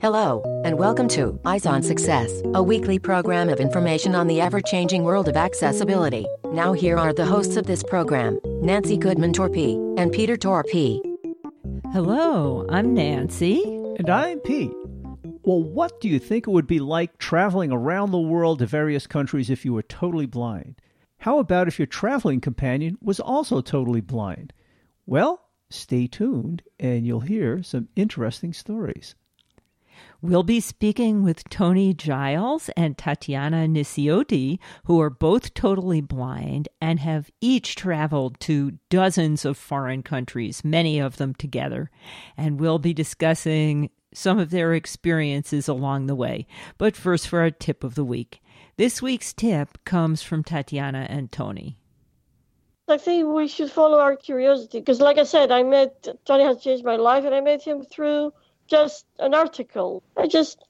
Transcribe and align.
Hello, 0.00 0.62
and 0.64 0.78
welcome 0.78 1.08
to 1.08 1.40
Eyes 1.44 1.66
on 1.66 1.82
Success, 1.82 2.40
a 2.54 2.62
weekly 2.62 3.00
program 3.00 3.48
of 3.48 3.58
information 3.58 4.14
on 4.14 4.28
the 4.28 4.40
ever 4.40 4.60
changing 4.60 5.02
world 5.02 5.26
of 5.26 5.36
accessibility. 5.36 6.24
Now, 6.52 6.72
here 6.72 6.96
are 6.96 7.12
the 7.12 7.26
hosts 7.26 7.56
of 7.56 7.66
this 7.66 7.82
program 7.82 8.38
Nancy 8.62 8.96
Goodman 8.96 9.32
Torpey 9.32 9.74
and 9.98 10.12
Peter 10.12 10.36
Torpey. 10.36 11.00
Hello, 11.92 12.64
I'm 12.68 12.94
Nancy. 12.94 13.64
And 13.98 14.08
I'm 14.08 14.38
Pete. 14.38 14.70
Well, 15.42 15.64
what 15.64 16.00
do 16.00 16.08
you 16.08 16.20
think 16.20 16.46
it 16.46 16.52
would 16.52 16.68
be 16.68 16.78
like 16.78 17.18
traveling 17.18 17.72
around 17.72 18.12
the 18.12 18.20
world 18.20 18.60
to 18.60 18.66
various 18.66 19.08
countries 19.08 19.50
if 19.50 19.64
you 19.64 19.72
were 19.72 19.82
totally 19.82 20.26
blind? 20.26 20.80
How 21.18 21.40
about 21.40 21.66
if 21.66 21.76
your 21.76 21.86
traveling 21.86 22.40
companion 22.40 22.98
was 23.02 23.18
also 23.18 23.60
totally 23.60 24.00
blind? 24.00 24.52
Well, 25.06 25.42
stay 25.70 26.06
tuned 26.06 26.62
and 26.78 27.04
you'll 27.04 27.18
hear 27.18 27.64
some 27.64 27.88
interesting 27.96 28.52
stories. 28.52 29.16
We'll 30.20 30.42
be 30.42 30.58
speaking 30.58 31.22
with 31.22 31.48
Tony 31.48 31.94
Giles 31.94 32.70
and 32.76 32.98
Tatiana 32.98 33.68
Nisioti, 33.68 34.58
who 34.86 35.00
are 35.00 35.10
both 35.10 35.54
totally 35.54 36.00
blind 36.00 36.68
and 36.80 36.98
have 36.98 37.30
each 37.40 37.76
traveled 37.76 38.40
to 38.40 38.72
dozens 38.90 39.44
of 39.44 39.56
foreign 39.56 40.02
countries, 40.02 40.64
many 40.64 40.98
of 40.98 41.18
them 41.18 41.34
together. 41.34 41.92
And 42.36 42.58
we'll 42.58 42.80
be 42.80 42.92
discussing 42.92 43.90
some 44.12 44.40
of 44.40 44.50
their 44.50 44.74
experiences 44.74 45.68
along 45.68 46.06
the 46.06 46.16
way. 46.16 46.48
But 46.78 46.96
first, 46.96 47.28
for 47.28 47.38
our 47.38 47.52
tip 47.52 47.84
of 47.84 47.94
the 47.94 48.04
week. 48.04 48.40
This 48.76 49.00
week's 49.00 49.32
tip 49.32 49.78
comes 49.84 50.20
from 50.22 50.42
Tatiana 50.42 51.06
and 51.08 51.30
Tony. 51.30 51.78
I 52.88 52.98
think 52.98 53.28
we 53.28 53.46
should 53.46 53.70
follow 53.70 54.00
our 54.00 54.16
curiosity 54.16 54.80
because, 54.80 55.00
like 55.00 55.18
I 55.18 55.24
said, 55.24 55.52
I 55.52 55.62
met 55.62 56.08
Tony 56.24 56.42
has 56.42 56.60
changed 56.60 56.84
my 56.84 56.96
life, 56.96 57.24
and 57.24 57.34
I 57.34 57.40
met 57.40 57.62
him 57.62 57.84
through 57.84 58.32
just 58.68 59.06
an 59.18 59.34
article. 59.34 60.02
I 60.16 60.26
just, 60.28 60.64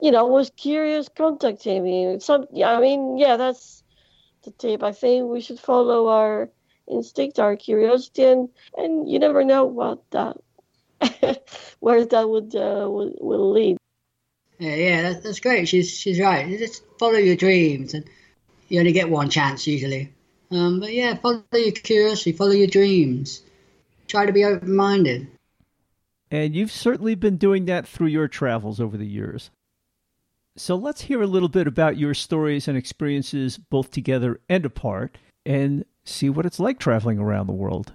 you 0.00 0.10
know, 0.10 0.26
was 0.26 0.50
curious, 0.56 1.08
contacting 1.08 1.86
him. 1.86 2.20
Some, 2.20 2.46
I 2.64 2.80
mean, 2.80 3.16
yeah, 3.16 3.36
that's 3.36 3.82
the 4.42 4.50
tip. 4.50 4.82
I 4.82 4.92
think 4.92 5.30
we 5.30 5.40
should 5.40 5.60
follow 5.60 6.08
our 6.08 6.50
instinct, 6.88 7.38
our 7.38 7.56
curiosity, 7.56 8.24
and 8.24 8.48
and 8.76 9.10
you 9.10 9.18
never 9.18 9.44
know 9.44 9.64
what 9.64 10.02
that, 10.10 10.36
where 11.80 12.04
that 12.04 12.28
would 12.28 12.54
uh, 12.54 12.88
will, 12.88 13.12
will 13.20 13.52
lead. 13.52 13.76
Yeah, 14.58 14.74
yeah, 14.74 15.12
that's, 15.20 15.40
great. 15.40 15.68
She's 15.68 15.90
she's 15.90 16.18
right. 16.18 16.58
Just 16.58 16.82
follow 16.98 17.18
your 17.18 17.36
dreams, 17.36 17.94
and 17.94 18.04
you 18.68 18.78
only 18.78 18.92
get 18.92 19.10
one 19.10 19.28
chance 19.28 19.66
usually. 19.66 20.12
Um, 20.50 20.80
but 20.80 20.92
yeah, 20.92 21.16
follow 21.16 21.42
your 21.52 21.72
curiosity, 21.72 22.32
follow 22.32 22.52
your 22.52 22.68
dreams. 22.68 23.42
Try 24.06 24.26
to 24.26 24.32
be 24.32 24.44
open-minded. 24.44 25.28
And 26.30 26.54
you've 26.54 26.72
certainly 26.72 27.14
been 27.14 27.36
doing 27.36 27.66
that 27.66 27.86
through 27.86 28.08
your 28.08 28.28
travels 28.28 28.80
over 28.80 28.96
the 28.96 29.06
years. 29.06 29.50
So 30.56 30.74
let's 30.74 31.02
hear 31.02 31.20
a 31.20 31.26
little 31.26 31.48
bit 31.48 31.66
about 31.66 31.98
your 31.98 32.14
stories 32.14 32.66
and 32.66 32.76
experiences, 32.78 33.58
both 33.58 33.90
together 33.90 34.40
and 34.48 34.64
apart, 34.64 35.18
and 35.44 35.84
see 36.04 36.30
what 36.30 36.46
it's 36.46 36.58
like 36.58 36.78
traveling 36.78 37.18
around 37.18 37.46
the 37.46 37.52
world. 37.52 37.92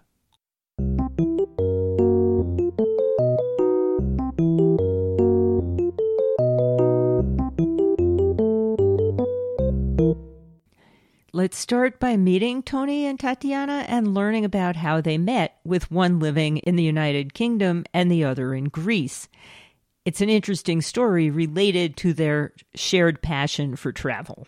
Let's 11.42 11.58
start 11.58 12.00
by 12.00 12.18
meeting 12.18 12.62
Tony 12.62 13.08
and 13.08 13.20
Tatiana 13.20 13.84
and 13.88 14.14
learning 14.14 14.46
about 14.46 14.76
how 14.76 15.02
they 15.02 15.18
met, 15.18 15.58
with 15.64 15.90
one 15.90 16.20
living 16.20 16.58
in 16.58 16.76
the 16.76 16.84
United 16.84 17.34
Kingdom 17.34 17.84
and 17.96 18.12
the 18.12 18.24
other 18.24 18.54
in 18.54 18.66
Greece. 18.66 19.28
It's 20.06 20.22
an 20.22 20.30
interesting 20.30 20.84
story 20.84 21.32
related 21.32 21.98
to 21.98 22.14
their 22.14 22.54
shared 22.76 23.24
passion 23.24 23.76
for 23.76 23.92
travel. 23.92 24.46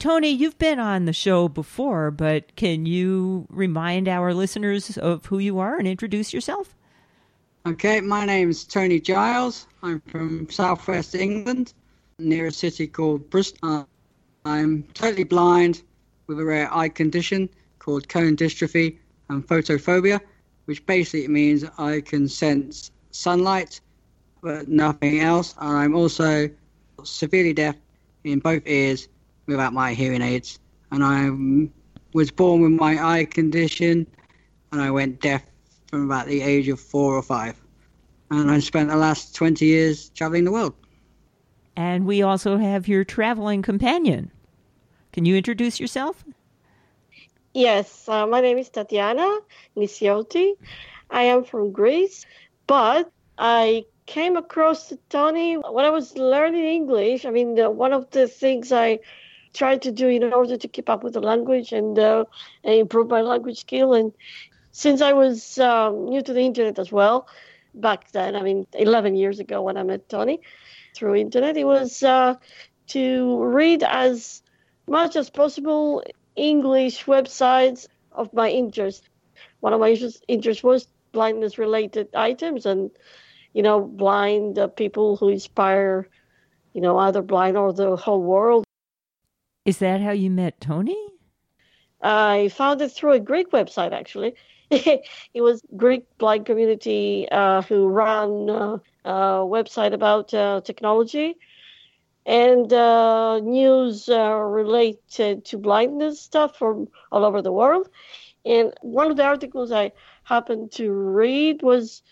Tony, 0.00 0.30
you've 0.30 0.58
been 0.58 0.80
on 0.80 1.04
the 1.04 1.12
show 1.12 1.46
before, 1.46 2.10
but 2.10 2.56
can 2.56 2.84
you 2.84 3.46
remind 3.48 4.08
our 4.08 4.34
listeners 4.34 4.98
of 4.98 5.26
who 5.26 5.38
you 5.38 5.60
are 5.60 5.78
and 5.78 5.86
introduce 5.86 6.32
yourself? 6.32 6.74
Okay, 7.64 8.00
my 8.00 8.26
name's 8.26 8.64
Tony 8.64 8.98
Giles. 8.98 9.68
I'm 9.84 10.00
from 10.08 10.50
southwest 10.50 11.14
England, 11.14 11.74
near 12.18 12.48
a 12.48 12.50
city 12.50 12.88
called 12.88 13.30
Bristol. 13.30 13.86
I'm 14.46 14.84
totally 14.94 15.24
blind 15.24 15.82
with 16.28 16.38
a 16.38 16.44
rare 16.44 16.72
eye 16.72 16.88
condition 16.88 17.48
called 17.80 18.08
cone 18.08 18.36
dystrophy 18.36 18.98
and 19.28 19.44
photophobia, 19.44 20.20
which 20.66 20.86
basically 20.86 21.26
means 21.26 21.64
I 21.78 22.00
can 22.00 22.28
sense 22.28 22.92
sunlight 23.10 23.80
but 24.42 24.68
nothing 24.68 25.18
else. 25.18 25.56
And 25.60 25.76
I'm 25.76 25.96
also 25.96 26.48
severely 27.02 27.52
deaf 27.52 27.74
in 28.22 28.38
both 28.38 28.62
ears 28.66 29.08
without 29.46 29.72
my 29.72 29.94
hearing 29.94 30.22
aids. 30.22 30.60
And 30.92 31.02
I 31.02 31.68
was 32.14 32.30
born 32.30 32.60
with 32.60 32.70
my 32.70 33.04
eye 33.04 33.24
condition 33.24 34.06
and 34.70 34.80
I 34.80 34.92
went 34.92 35.20
deaf 35.20 35.42
from 35.88 36.04
about 36.04 36.28
the 36.28 36.42
age 36.42 36.68
of 36.68 36.78
four 36.78 37.16
or 37.16 37.22
five. 37.22 37.56
And 38.30 38.48
I 38.48 38.60
spent 38.60 38.90
the 38.90 38.96
last 38.96 39.34
20 39.34 39.66
years 39.66 40.10
traveling 40.10 40.44
the 40.44 40.52
world. 40.52 40.74
And 41.76 42.06
we 42.06 42.22
also 42.22 42.56
have 42.56 42.86
your 42.86 43.04
traveling 43.04 43.62
companion. 43.62 44.30
Can 45.16 45.24
you 45.24 45.34
introduce 45.34 45.80
yourself? 45.80 46.22
Yes, 47.54 48.06
uh, 48.06 48.26
my 48.26 48.42
name 48.42 48.58
is 48.58 48.68
Tatiana 48.68 49.38
Nisioti. 49.74 50.52
I 51.08 51.22
am 51.22 51.42
from 51.42 51.72
Greece, 51.72 52.26
but 52.66 53.10
I 53.38 53.86
came 54.04 54.36
across 54.36 54.92
Tony 55.08 55.54
when 55.54 55.86
I 55.86 55.88
was 55.88 56.18
learning 56.18 56.66
English. 56.66 57.24
I 57.24 57.30
mean, 57.30 57.56
one 57.56 57.94
of 57.94 58.10
the 58.10 58.28
things 58.28 58.72
I 58.72 58.98
tried 59.54 59.80
to 59.82 59.90
do 59.90 60.06
in 60.06 60.34
order 60.34 60.58
to 60.58 60.68
keep 60.68 60.90
up 60.90 61.02
with 61.02 61.14
the 61.14 61.22
language 61.22 61.72
and, 61.72 61.98
uh, 61.98 62.26
and 62.62 62.74
improve 62.74 63.08
my 63.08 63.22
language 63.22 63.60
skill. 63.60 63.94
And 63.94 64.12
since 64.72 65.00
I 65.00 65.14
was 65.14 65.56
um, 65.56 66.10
new 66.10 66.20
to 66.20 66.34
the 66.34 66.42
internet 66.42 66.78
as 66.78 66.92
well, 66.92 67.26
back 67.72 68.12
then, 68.12 68.36
I 68.36 68.42
mean, 68.42 68.66
11 68.74 69.14
years 69.14 69.40
ago 69.40 69.62
when 69.62 69.78
I 69.78 69.82
met 69.82 70.10
Tony 70.10 70.40
through 70.94 71.14
internet, 71.14 71.56
it 71.56 71.64
was 71.64 72.02
uh, 72.02 72.34
to 72.88 73.42
read 73.42 73.82
as 73.82 74.42
much 74.88 75.16
as 75.16 75.30
possible 75.30 76.02
English 76.36 77.04
websites 77.04 77.86
of 78.12 78.32
my 78.32 78.50
interest. 78.50 79.08
One 79.60 79.72
of 79.72 79.80
my 79.80 79.96
interests 80.28 80.62
was 80.62 80.88
blindness 81.12 81.58
related 81.58 82.08
items 82.14 82.66
and, 82.66 82.90
you 83.52 83.62
know, 83.62 83.80
blind 83.80 84.58
uh, 84.58 84.68
people 84.68 85.16
who 85.16 85.28
inspire, 85.28 86.08
you 86.72 86.80
know, 86.80 86.98
either 86.98 87.22
blind 87.22 87.56
or 87.56 87.72
the 87.72 87.96
whole 87.96 88.22
world. 88.22 88.64
Is 89.64 89.78
that 89.78 90.00
how 90.00 90.12
you 90.12 90.30
met 90.30 90.60
Tony? 90.60 90.96
I 92.00 92.48
found 92.48 92.80
it 92.82 92.92
through 92.92 93.12
a 93.12 93.20
Greek 93.20 93.50
website, 93.50 93.92
actually. 93.92 94.34
it 94.70 95.40
was 95.40 95.62
Greek 95.76 96.04
blind 96.18 96.44
community 96.46 97.26
uh, 97.30 97.62
who 97.62 97.88
ran 97.88 98.50
uh, 98.50 98.78
a 99.04 99.10
website 99.42 99.92
about 99.92 100.32
uh, 100.34 100.60
technology 100.62 101.38
and 102.26 102.72
uh, 102.72 103.38
news 103.38 104.08
uh, 104.08 104.32
related 104.34 105.44
to 105.44 105.56
blindness 105.56 106.20
stuff 106.20 106.58
from 106.58 106.88
all 107.12 107.24
over 107.24 107.40
the 107.40 107.52
world. 107.52 107.88
And 108.44 108.74
one 108.82 109.10
of 109.10 109.16
the 109.16 109.24
articles 109.24 109.70
I 109.70 109.92
happened 110.24 110.72
to 110.72 110.90
read 110.90 111.62
was 111.62 112.02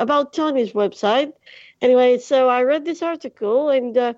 about 0.00 0.32
Tony's 0.32 0.72
website. 0.72 1.32
Anyway, 1.80 2.18
so 2.18 2.48
I 2.48 2.64
read 2.64 2.84
this 2.84 3.02
article 3.02 3.70
and 3.70 3.96
uh, 3.96 4.14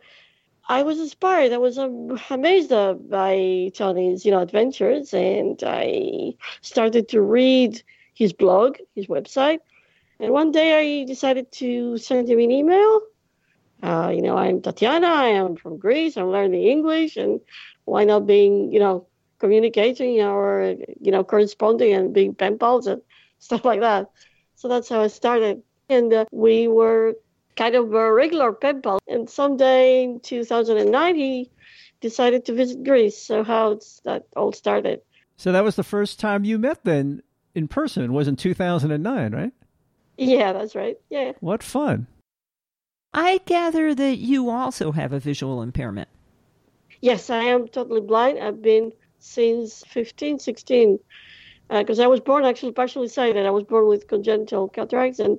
I 0.67 0.83
was 0.83 0.99
inspired. 0.99 1.53
I 1.53 1.59
was 1.59 1.79
um, 1.79 2.19
amazed 2.31 2.73
uh, 2.73 2.95
by 2.95 3.71
Tony's, 3.75 4.25
you 4.25 4.31
know, 4.31 4.41
adventures, 4.41 5.13
and 5.15 5.63
I 5.65 6.35
started 6.63 7.09
to 7.11 7.21
read 7.21 7.83
his 8.15 8.33
blog, 8.33 8.77
his 8.95 9.07
website. 9.07 9.61
And 10.21 10.33
one 10.33 10.53
day 10.53 11.03
I 11.03 11.05
decided 11.05 11.53
to 11.53 11.99
send 11.99 12.29
him 12.29 12.39
an 12.39 12.51
email 12.51 13.01
uh, 13.83 14.13
you 14.15 14.23
know, 14.23 14.37
I'm 14.37 14.61
Tatiana. 14.61 15.07
I 15.07 15.29
am 15.29 15.57
from 15.57 15.79
Greece. 15.79 16.17
I'm 16.17 16.31
learning 16.31 16.63
English, 16.63 17.17
and 17.17 17.41
why 17.85 18.05
not 18.05 18.27
being, 18.27 18.73
you 18.73 18.81
know, 18.81 19.07
communicating 19.39 20.21
or 20.21 20.75
you 21.01 21.13
know 21.13 21.23
corresponding 21.25 21.93
and 21.93 22.13
being 22.13 22.35
pen 22.35 22.59
pals 22.59 22.87
and 22.87 23.01
stuff 23.39 23.65
like 23.65 23.81
that. 23.81 24.11
So 24.57 24.69
that's 24.69 24.89
how 24.89 25.03
I 25.03 25.07
started, 25.09 25.63
and 25.89 26.13
uh, 26.13 26.25
we 26.33 26.67
were 26.69 27.15
kind 27.57 27.75
of 27.75 27.93
a 27.93 28.13
regular 28.13 28.53
pen 28.53 28.83
pal. 28.83 28.99
And 29.09 29.29
someday 29.29 30.05
in 30.05 30.21
2009, 30.21 31.15
he 31.15 31.51
decided 32.01 32.45
to 32.47 32.55
visit 32.55 32.85
Greece. 32.85 33.19
So 33.19 33.45
how 33.45 33.79
that 34.05 34.27
all 34.37 34.53
started. 34.53 35.01
So 35.37 35.53
that 35.53 35.63
was 35.63 35.77
the 35.77 35.85
first 35.85 36.19
time 36.19 36.45
you 36.45 36.59
met 36.59 36.85
then 36.85 37.23
in 37.55 37.69
person. 37.69 38.05
It 38.05 38.11
was 38.11 38.27
in 38.27 38.37
2009, 38.37 39.33
right? 39.33 39.53
Yeah, 40.17 40.53
that's 40.53 40.75
right. 40.75 40.97
Yeah. 41.11 41.33
What 41.41 41.63
fun. 41.63 42.09
I 43.21 43.39
gather 43.47 43.97
that 43.97 44.19
you 44.19 44.49
also 44.49 44.93
have 44.93 45.13
a 45.13 45.19
visual 45.19 45.61
impairment. 45.61 46.09
Yes, 47.01 47.31
I 47.31 47.43
am 47.43 47.67
totally 47.67 48.01
blind. 48.01 48.39
I've 48.39 48.63
been 48.63 48.93
since 49.19 49.83
15, 49.89 50.39
16, 50.39 51.01
because 51.69 51.99
uh, 51.99 52.05
I 52.05 52.07
was 52.07 52.21
born 52.21 52.45
actually 52.45 52.71
partially 52.71 53.09
sighted. 53.09 53.45
I 53.45 53.51
was 53.51 53.65
born 53.65 53.89
with 53.89 54.07
congenital 54.07 54.69
cataracts, 54.69 55.19
and 55.19 55.37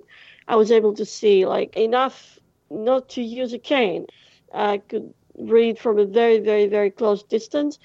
I 0.50 0.58
was 0.58 0.74
able 0.74 0.94
to 0.96 1.06
see 1.06 1.46
like 1.46 1.78
enough 1.78 2.38
not 2.70 3.08
to 3.12 3.22
use 3.22 3.54
a 3.54 3.60
cane. 3.60 4.08
I 4.54 4.80
could 4.80 5.14
read 5.38 5.80
from 5.80 6.00
a 6.00 6.06
very, 6.06 6.40
very, 6.40 6.68
very 6.68 6.92
close 6.92 7.24
distance, 7.24 7.80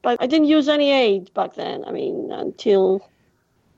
but 0.00 0.16
I 0.18 0.26
didn't 0.26 0.46
use 0.46 0.66
any 0.66 0.90
aid 0.90 1.34
back 1.34 1.56
then. 1.56 1.84
I 1.84 1.92
mean, 1.92 2.32
until 2.32 3.06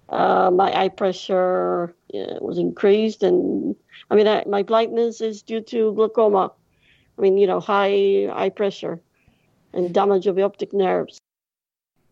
uh, 0.08 0.50
my 0.50 0.72
eye 0.74 0.88
pressure 0.88 1.94
was 2.12 2.58
increased, 2.58 3.22
and 3.22 3.76
I 4.10 4.14
mean, 4.14 4.26
I, 4.26 4.44
my 4.46 4.62
blindness 4.62 5.20
is 5.20 5.42
due 5.42 5.60
to 5.62 5.92
glaucoma. 5.94 6.52
I 7.18 7.20
mean, 7.20 7.36
you 7.36 7.46
know, 7.46 7.60
high 7.60 8.28
eye 8.32 8.50
pressure 8.50 9.00
and 9.72 9.92
damage 9.92 10.26
of 10.26 10.36
the 10.36 10.42
optic 10.42 10.72
nerves. 10.72 11.18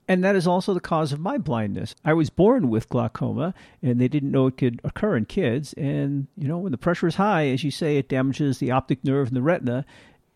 And 0.08 0.22
that 0.22 0.36
is 0.36 0.46
also 0.46 0.72
the 0.72 0.80
cause 0.80 1.12
of 1.12 1.18
my 1.18 1.36
blindness. 1.36 1.94
I 2.04 2.12
was 2.12 2.30
born 2.30 2.68
with 2.68 2.88
glaucoma, 2.88 3.54
and 3.82 4.00
they 4.00 4.06
didn't 4.08 4.30
know 4.30 4.46
it 4.46 4.56
could 4.56 4.80
occur 4.84 5.16
in 5.16 5.24
kids. 5.24 5.72
And, 5.72 6.28
you 6.36 6.46
know, 6.46 6.58
when 6.58 6.70
the 6.70 6.78
pressure 6.78 7.08
is 7.08 7.16
high, 7.16 7.48
as 7.48 7.64
you 7.64 7.72
say, 7.72 7.96
it 7.96 8.08
damages 8.08 8.58
the 8.58 8.70
optic 8.70 9.04
nerve 9.04 9.28
and 9.28 9.36
the 9.36 9.42
retina, 9.42 9.84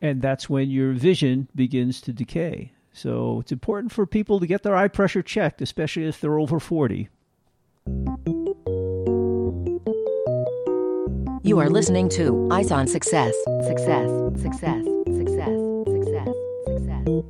and 0.00 0.22
that's 0.22 0.50
when 0.50 0.70
your 0.70 0.92
vision 0.92 1.48
begins 1.54 2.00
to 2.02 2.12
decay. 2.12 2.72
So 2.92 3.40
it's 3.40 3.52
important 3.52 3.92
for 3.92 4.06
people 4.06 4.40
to 4.40 4.46
get 4.46 4.64
their 4.64 4.74
eye 4.74 4.88
pressure 4.88 5.22
checked, 5.22 5.62
especially 5.62 6.06
if 6.06 6.20
they're 6.20 6.40
over 6.40 6.58
40. 6.58 7.08
You 11.42 11.58
are 11.58 11.70
listening 11.70 12.08
to 12.10 12.48
Eyes 12.52 12.70
on 12.70 12.86
Success. 12.86 13.34
Success, 13.66 14.10
success, 14.40 14.84
success, 15.06 15.58
success, 15.86 16.34
success. 16.66 17.24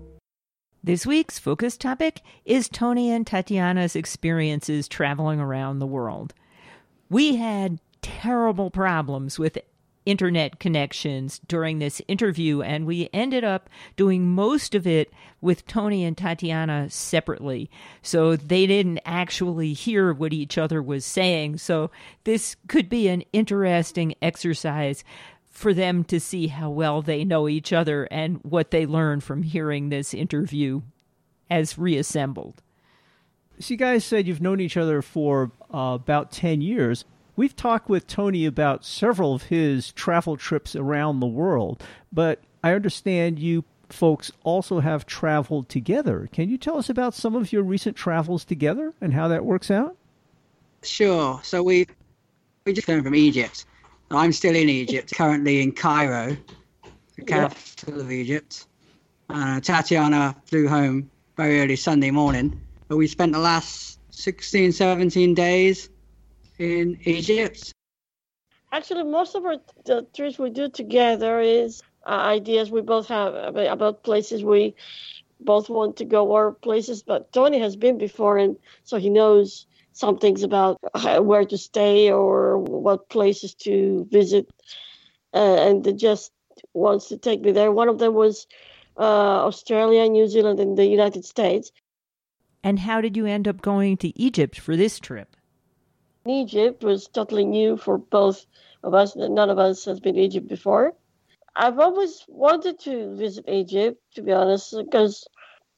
This 0.83 1.07
week's 1.07 1.39
focus 1.39 1.77
topic 1.77 2.21
is 2.45 2.69
Tony 2.69 3.11
and 3.11 3.27
Tatiana's 3.27 3.95
experiences 3.95 4.89
traveling 4.89 5.41
around 5.41 5.79
the 5.79 5.87
world. 5.87 6.35
We 7.09 7.37
had 7.37 7.81
terrible 8.03 8.71
problems 8.71 9.39
with 9.39 9.59
internet 10.11 10.59
connections 10.59 11.41
during 11.47 11.79
this 11.79 12.03
interview, 12.09 12.63
and 12.63 12.85
we 12.85 13.09
ended 13.13 13.45
up 13.45 13.71
doing 13.97 14.27
most 14.29 14.75
of 14.75 14.87
it 14.87 15.13
with 15.41 15.67
Tony 15.67 16.05
and 16.05 16.17
Tatiana 16.17 16.91
separately. 16.91 17.71
So 18.03 18.35
they 18.35 18.67
didn't 18.67 19.01
actually 19.07 19.73
hear 19.73 20.13
what 20.13 20.33
each 20.33 20.59
other 20.59 20.83
was 20.83 21.07
saying. 21.07 21.59
So 21.59 21.93
this 22.25 22.57
could 22.67 22.89
be 22.89 23.07
an 23.09 23.23
interesting 23.33 24.15
exercise 24.21 25.05
for 25.49 25.73
them 25.73 26.03
to 26.05 26.19
see 26.19 26.49
how 26.49 26.71
well 26.71 27.03
they 27.03 27.25
know 27.25 27.49
each 27.49 27.73
other 27.73 28.05
and 28.11 28.39
what 28.43 28.71
they 28.71 28.87
learn 28.87 29.21
from 29.21 29.43
hearing 29.43 29.89
this 29.89 30.13
interview 30.13 30.81
as 31.49 31.79
reassembled. 31.79 32.63
So, 33.59 33.75
you 33.75 33.79
guys 33.79 34.05
said 34.05 34.27
you've 34.27 34.41
known 34.41 34.61
each 34.61 34.79
other 34.79 35.03
for 35.03 35.53
uh, 35.73 35.99
about 36.01 36.33
10 36.33 36.63
years. 36.63 37.05
We've 37.37 37.55
talked 37.55 37.89
with 37.89 38.07
Tony 38.07 38.47
about 38.47 38.85
several 38.85 39.35
of 39.35 39.45
his 39.45 39.93
travel 39.93 40.37
trips 40.37 40.75
around 40.77 41.21
the 41.21 41.27
world, 41.27 41.83
but 42.13 42.41
I 42.63 42.73
understand 42.75 43.39
you 43.39 43.65
folks 43.89 44.31
also 44.45 44.81
have 44.81 45.07
traveled 45.07 45.69
together. 45.69 46.29
Can 46.33 46.49
you 46.49 46.59
tell 46.59 46.79
us 46.79 46.89
about 46.89 47.15
some 47.15 47.35
of 47.35 47.53
your 47.53 47.63
recent 47.63 47.97
travels 47.97 48.45
together 48.45 48.95
and 49.01 49.15
how 49.15 49.29
that 49.29 49.45
works 49.45 49.71
out? 49.71 49.97
Sure. 50.83 51.41
So 51.43 51.63
we 51.63 51.87
we 52.65 52.73
just 52.73 52.87
came 52.87 53.03
from 53.03 53.15
Egypt. 53.15 53.65
I'm 54.11 54.33
still 54.33 54.57
in 54.57 54.69
Egypt, 54.69 55.13
currently 55.15 55.63
in 55.63 55.73
Cairo, 55.73 56.37
the 57.17 57.23
capital 57.23 58.01
of 58.01 58.11
Egypt. 58.11 58.67
Uh, 59.29 59.61
Tatiana 59.61 60.35
flew 60.47 60.69
home 60.69 61.11
very 61.37 61.61
early 61.61 61.77
Sunday 61.77 62.11
morning, 62.11 62.61
but 62.89 62.97
we 62.97 63.07
spent 63.07 63.33
the 63.33 63.39
last 63.39 64.01
16, 64.11 64.73
17 64.73 65.35
days 65.35 65.89
in 66.61 66.99
Egypt. 67.05 67.73
Actually, 68.73 69.05
most 69.05 69.35
of 69.35 69.45
our 69.45 69.57
the 69.85 70.07
trips 70.15 70.39
we 70.39 70.51
do 70.51 70.69
together 70.69 71.41
is 71.41 71.83
uh, 72.07 72.11
ideas 72.11 72.71
we 72.71 72.83
both 72.83 73.09
have 73.09 73.35
about, 73.35 73.67
about 73.67 74.05
places 74.05 74.45
we 74.45 74.75
both 75.41 75.69
want 75.69 75.97
to 75.97 76.05
go 76.05 76.29
or 76.29 76.53
places. 76.53 77.03
But 77.03 77.33
Tony 77.33 77.59
has 77.59 77.75
been 77.77 77.99
before, 77.99 78.39
and 78.39 78.57
so 78.85 78.99
he 78.99 79.11
knows 79.11 79.67
some 79.93 80.19
things 80.19 80.43
about 80.43 80.79
where 81.21 81.45
to 81.45 81.59
stay 81.59 82.13
or 82.13 82.59
what 82.59 83.09
places 83.09 83.55
to 83.55 84.07
visit, 84.11 84.49
uh, 85.35 85.57
and 85.67 85.99
just 85.99 86.31
wants 86.75 87.09
to 87.09 87.17
take 87.17 87.41
me 87.41 87.53
there. 87.53 87.73
One 87.73 87.89
of 87.89 87.99
them 87.99 88.15
was 88.15 88.47
uh, 88.99 89.47
Australia, 89.47 90.07
New 90.09 90.29
Zealand, 90.29 90.61
and 90.61 90.77
the 90.77 90.87
United 90.87 91.25
States. 91.25 91.73
And 92.63 92.79
how 92.79 93.01
did 93.01 93.17
you 93.17 93.25
end 93.27 93.49
up 93.49 93.63
going 93.63 93.97
to 93.99 94.17
Egypt 94.21 94.61
for 94.61 94.77
this 94.77 95.01
trip? 95.01 95.35
Egypt 96.27 96.85
was 96.85 97.09
totally 97.09 97.45
new 97.45 97.77
for 97.77 97.99
both 97.99 98.47
of 98.83 98.95
us. 98.95 99.17
None 99.17 99.51
of 99.51 99.59
us 99.59 99.85
has 99.85 100.01
been 100.01 100.15
to 100.15 100.21
Egypt 100.21 100.49
before. 100.49 100.95
I've 101.57 101.79
always 101.79 102.25
wanted 102.29 102.79
to 102.81 103.15
visit 103.17 103.49
Egypt, 103.49 104.01
to 104.15 104.23
be 104.23 104.33
honest, 104.33 104.75
because 104.77 105.27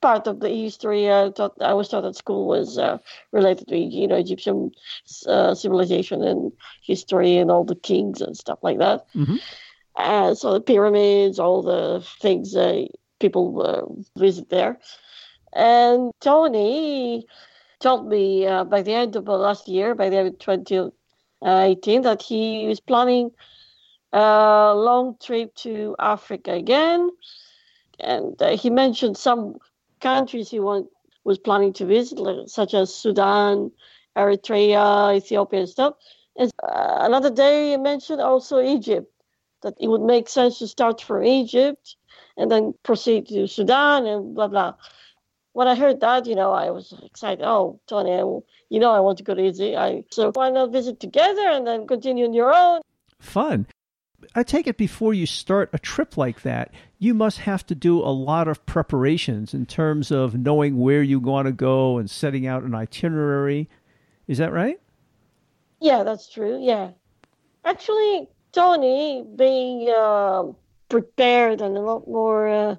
part 0.00 0.26
of 0.26 0.40
the 0.40 0.48
history 0.48 1.10
I 1.10 1.30
taught 1.30 1.60
I 1.62 1.72
was 1.72 1.88
taught 1.88 2.04
at 2.04 2.16
school 2.16 2.46
was 2.46 2.76
uh, 2.76 2.98
related 3.30 3.68
to 3.68 3.78
you 3.78 4.08
know 4.08 4.16
Egyptian 4.16 4.72
uh, 5.26 5.54
civilization 5.54 6.22
and 6.22 6.52
history 6.82 7.38
and 7.38 7.50
all 7.50 7.64
the 7.64 7.76
kings 7.76 8.20
and 8.20 8.36
stuff 8.36 8.58
like 8.62 8.78
that. 8.78 9.06
Mm-hmm. 9.14 9.36
Uh, 9.96 10.34
so 10.34 10.52
the 10.52 10.60
pyramids, 10.60 11.38
all 11.38 11.62
the 11.62 12.04
things 12.20 12.52
that 12.52 12.88
people 13.20 13.62
uh, 13.62 14.20
visit 14.20 14.50
there. 14.50 14.78
And 15.54 16.12
Tony 16.20 17.26
told 17.82 18.08
me 18.08 18.46
uh, 18.46 18.64
by 18.64 18.80
the 18.80 18.92
end 18.94 19.16
of 19.16 19.26
last 19.26 19.68
year, 19.68 19.94
by 19.94 20.08
the 20.08 20.16
end 20.16 20.28
of 20.28 20.38
2018, 20.38 22.02
that 22.02 22.22
he 22.22 22.66
was 22.66 22.80
planning 22.80 23.30
a 24.12 24.72
long 24.74 25.16
trip 25.20 25.54
to 25.56 25.96
Africa 25.98 26.52
again. 26.52 27.10
And 28.00 28.40
uh, 28.40 28.56
he 28.56 28.70
mentioned 28.70 29.16
some 29.16 29.56
countries 30.00 30.50
he 30.50 30.60
want, 30.60 30.86
was 31.24 31.38
planning 31.38 31.72
to 31.74 31.84
visit, 31.84 32.18
such 32.48 32.72
as 32.72 32.94
Sudan, 32.94 33.70
Eritrea, 34.16 35.14
Ethiopia, 35.16 35.60
and 35.60 35.68
stuff. 35.68 35.94
And 36.36 36.50
uh, 36.62 36.98
another 37.00 37.30
day 37.30 37.72
he 37.72 37.76
mentioned 37.76 38.20
also 38.20 38.60
Egypt, 38.60 39.12
that 39.62 39.74
it 39.80 39.88
would 39.88 40.02
make 40.02 40.28
sense 40.28 40.58
to 40.58 40.66
start 40.66 41.00
from 41.00 41.24
Egypt 41.24 41.96
and 42.36 42.50
then 42.50 42.74
proceed 42.82 43.26
to 43.28 43.46
Sudan 43.46 44.06
and 44.06 44.34
blah, 44.34 44.48
blah 44.48 44.74
when 45.52 45.68
I 45.68 45.74
heard 45.74 46.00
that, 46.00 46.26
you 46.26 46.34
know, 46.34 46.52
I 46.52 46.70
was 46.70 46.94
excited. 47.04 47.44
Oh, 47.44 47.80
Tony, 47.86 48.42
you 48.68 48.80
know, 48.80 48.90
I 48.90 49.00
want 49.00 49.18
to 49.18 49.24
go 49.24 49.34
to 49.34 49.42
Egypt. 49.42 49.76
I, 49.76 50.04
so 50.10 50.32
why 50.32 50.50
not 50.50 50.72
visit 50.72 51.00
together 51.00 51.48
and 51.48 51.66
then 51.66 51.86
continue 51.86 52.24
on 52.24 52.32
your 52.32 52.52
own? 52.54 52.80
Fun. 53.18 53.66
I 54.34 54.42
take 54.42 54.66
it 54.66 54.78
before 54.78 55.12
you 55.12 55.26
start 55.26 55.68
a 55.72 55.78
trip 55.78 56.16
like 56.16 56.42
that, 56.42 56.72
you 56.98 57.12
must 57.12 57.38
have 57.38 57.66
to 57.66 57.74
do 57.74 57.98
a 57.98 58.08
lot 58.08 58.48
of 58.48 58.64
preparations 58.64 59.52
in 59.52 59.66
terms 59.66 60.10
of 60.10 60.34
knowing 60.34 60.78
where 60.78 61.02
you 61.02 61.18
want 61.18 61.46
to 61.46 61.52
go 61.52 61.98
and 61.98 62.08
setting 62.08 62.46
out 62.46 62.62
an 62.62 62.74
itinerary. 62.74 63.68
Is 64.26 64.38
that 64.38 64.52
right? 64.52 64.80
Yeah, 65.80 66.04
that's 66.04 66.30
true. 66.30 66.58
Yeah. 66.62 66.90
Actually, 67.64 68.28
Tony, 68.52 69.24
being 69.36 69.90
uh, 69.90 70.44
prepared 70.88 71.60
and 71.60 71.76
a 71.76 71.80
lot 71.80 72.06
more 72.06 72.48
uh, 72.48 72.76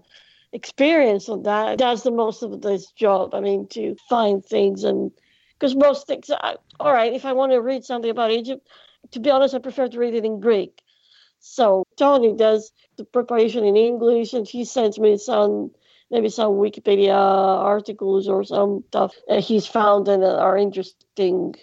experience 0.53 1.27
on 1.27 1.43
that 1.43 1.77
does 1.77 2.03
the 2.03 2.11
most 2.11 2.43
of 2.43 2.61
this 2.61 2.91
job. 2.91 3.33
I 3.33 3.41
mean, 3.41 3.67
to 3.69 3.95
find 4.07 4.45
things 4.45 4.83
and 4.83 5.11
because 5.53 5.75
most 5.75 6.07
things, 6.07 6.29
I, 6.29 6.55
all 6.79 6.91
right, 6.91 7.13
if 7.13 7.25
I 7.25 7.33
want 7.33 7.51
to 7.51 7.61
read 7.61 7.85
something 7.85 8.11
about 8.11 8.31
Egypt, 8.31 8.67
to 9.11 9.19
be 9.19 9.29
honest, 9.29 9.55
I 9.55 9.59
prefer 9.59 9.87
to 9.87 9.99
read 9.99 10.13
it 10.13 10.25
in 10.25 10.39
Greek. 10.39 10.81
So 11.39 11.85
Tony 11.97 12.33
does 12.33 12.71
the 12.97 13.03
preparation 13.03 13.63
in 13.63 13.75
English, 13.75 14.33
and 14.33 14.47
he 14.47 14.65
sends 14.65 14.99
me 14.99 15.17
some 15.17 15.71
maybe 16.11 16.29
some 16.29 16.53
Wikipedia 16.53 17.15
articles 17.15 18.27
or 18.27 18.43
some 18.43 18.83
stuff 18.89 19.15
he's 19.39 19.65
found 19.65 20.07
and 20.07 20.23
are 20.23 20.57
interesting 20.57 21.55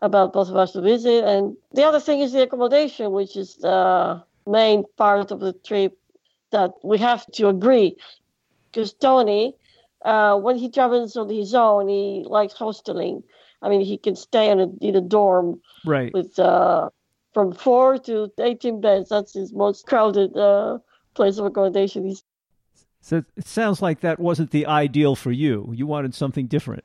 about 0.00 0.32
both 0.32 0.48
of 0.48 0.56
us 0.56 0.72
to 0.72 0.80
visit. 0.80 1.24
And 1.24 1.56
the 1.72 1.84
other 1.84 2.00
thing 2.00 2.20
is 2.20 2.32
the 2.32 2.42
accommodation, 2.42 3.12
which 3.12 3.36
is 3.36 3.56
the 3.56 4.22
main 4.46 4.84
part 4.96 5.30
of 5.30 5.40
the 5.40 5.52
trip 5.52 5.98
that 6.52 6.72
we 6.82 6.98
have 6.98 7.26
to 7.32 7.48
agree 7.48 7.96
because 8.76 8.92
Tony, 8.92 9.54
uh, 10.04 10.36
when 10.36 10.56
he 10.56 10.70
travels 10.70 11.16
on 11.16 11.28
his 11.28 11.54
own, 11.54 11.88
he 11.88 12.24
likes 12.26 12.54
hosteling. 12.54 13.22
I 13.62 13.68
mean, 13.68 13.80
he 13.80 13.96
can 13.96 14.14
stay 14.14 14.50
in 14.50 14.60
a, 14.60 14.68
in 14.80 14.94
a 14.96 15.00
dorm 15.00 15.60
right. 15.86 16.12
with 16.12 16.38
uh, 16.38 16.90
from 17.32 17.52
four 17.52 17.98
to 18.00 18.30
18 18.38 18.80
beds. 18.80 19.08
That's 19.08 19.32
his 19.32 19.52
most 19.52 19.86
crowded 19.86 20.36
uh, 20.36 20.78
place 21.14 21.38
of 21.38 21.46
accommodation. 21.46 22.06
He's... 22.06 22.22
So 23.00 23.24
it 23.36 23.46
sounds 23.46 23.80
like 23.80 24.00
that 24.00 24.18
wasn't 24.18 24.50
the 24.50 24.66
ideal 24.66 25.16
for 25.16 25.32
you. 25.32 25.70
You 25.74 25.86
wanted 25.86 26.14
something 26.14 26.46
different. 26.46 26.84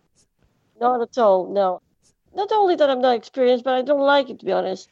Not 0.80 1.01
at 1.01 1.18
all, 1.18 1.53
no. 1.53 1.82
Not 2.34 2.51
only 2.53 2.75
that 2.75 2.89
I'm 2.89 3.01
not 3.01 3.15
experienced, 3.15 3.65
but 3.65 3.74
I 3.74 3.82
don't 3.82 4.00
like 4.00 4.30
it, 4.30 4.39
to 4.39 4.46
be 4.46 4.53
honest. 4.53 4.89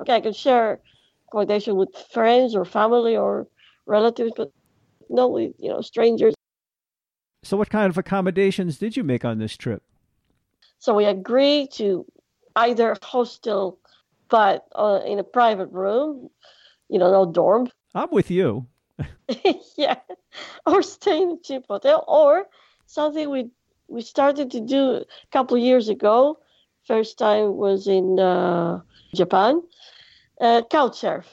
Okay, 0.00 0.14
I 0.14 0.20
can 0.20 0.34
share 0.34 0.80
accommodation 1.28 1.76
with 1.76 1.88
friends 2.12 2.54
or 2.54 2.64
family 2.64 3.16
or 3.16 3.46
relatives, 3.86 4.32
but 4.36 4.50
no, 5.08 5.28
we, 5.28 5.54
you 5.58 5.68
know, 5.68 5.80
strangers. 5.80 6.34
So, 7.42 7.56
what 7.56 7.70
kind 7.70 7.90
of 7.90 7.98
accommodations 7.98 8.78
did 8.78 8.96
you 8.96 9.04
make 9.04 9.24
on 9.24 9.38
this 9.38 9.56
trip? 9.56 9.82
So 10.84 10.92
we 10.92 11.06
agreed 11.06 11.72
to 11.76 12.04
either 12.56 12.94
hostel, 13.02 13.78
but 14.28 14.66
uh, 14.74 15.00
in 15.06 15.18
a 15.18 15.24
private 15.24 15.70
room, 15.72 16.28
you 16.90 16.98
know, 16.98 17.10
no 17.10 17.24
dorm. 17.32 17.70
I'm 17.94 18.10
with 18.10 18.30
you. 18.30 18.66
yeah, 19.78 19.96
or 20.66 20.82
stay 20.82 21.22
in 21.22 21.30
a 21.30 21.36
cheap 21.42 21.62
hotel, 21.70 22.04
or 22.06 22.44
something 22.84 23.30
we 23.30 23.50
we 23.88 24.02
started 24.02 24.50
to 24.50 24.60
do 24.60 24.96
a 24.96 25.04
couple 25.32 25.56
of 25.56 25.62
years 25.62 25.88
ago. 25.88 26.38
First 26.86 27.16
time 27.16 27.56
was 27.56 27.88
in 27.88 28.20
uh, 28.20 28.82
Japan, 29.14 29.62
uh, 30.38 30.60
couch 30.70 30.98
surf, 30.98 31.26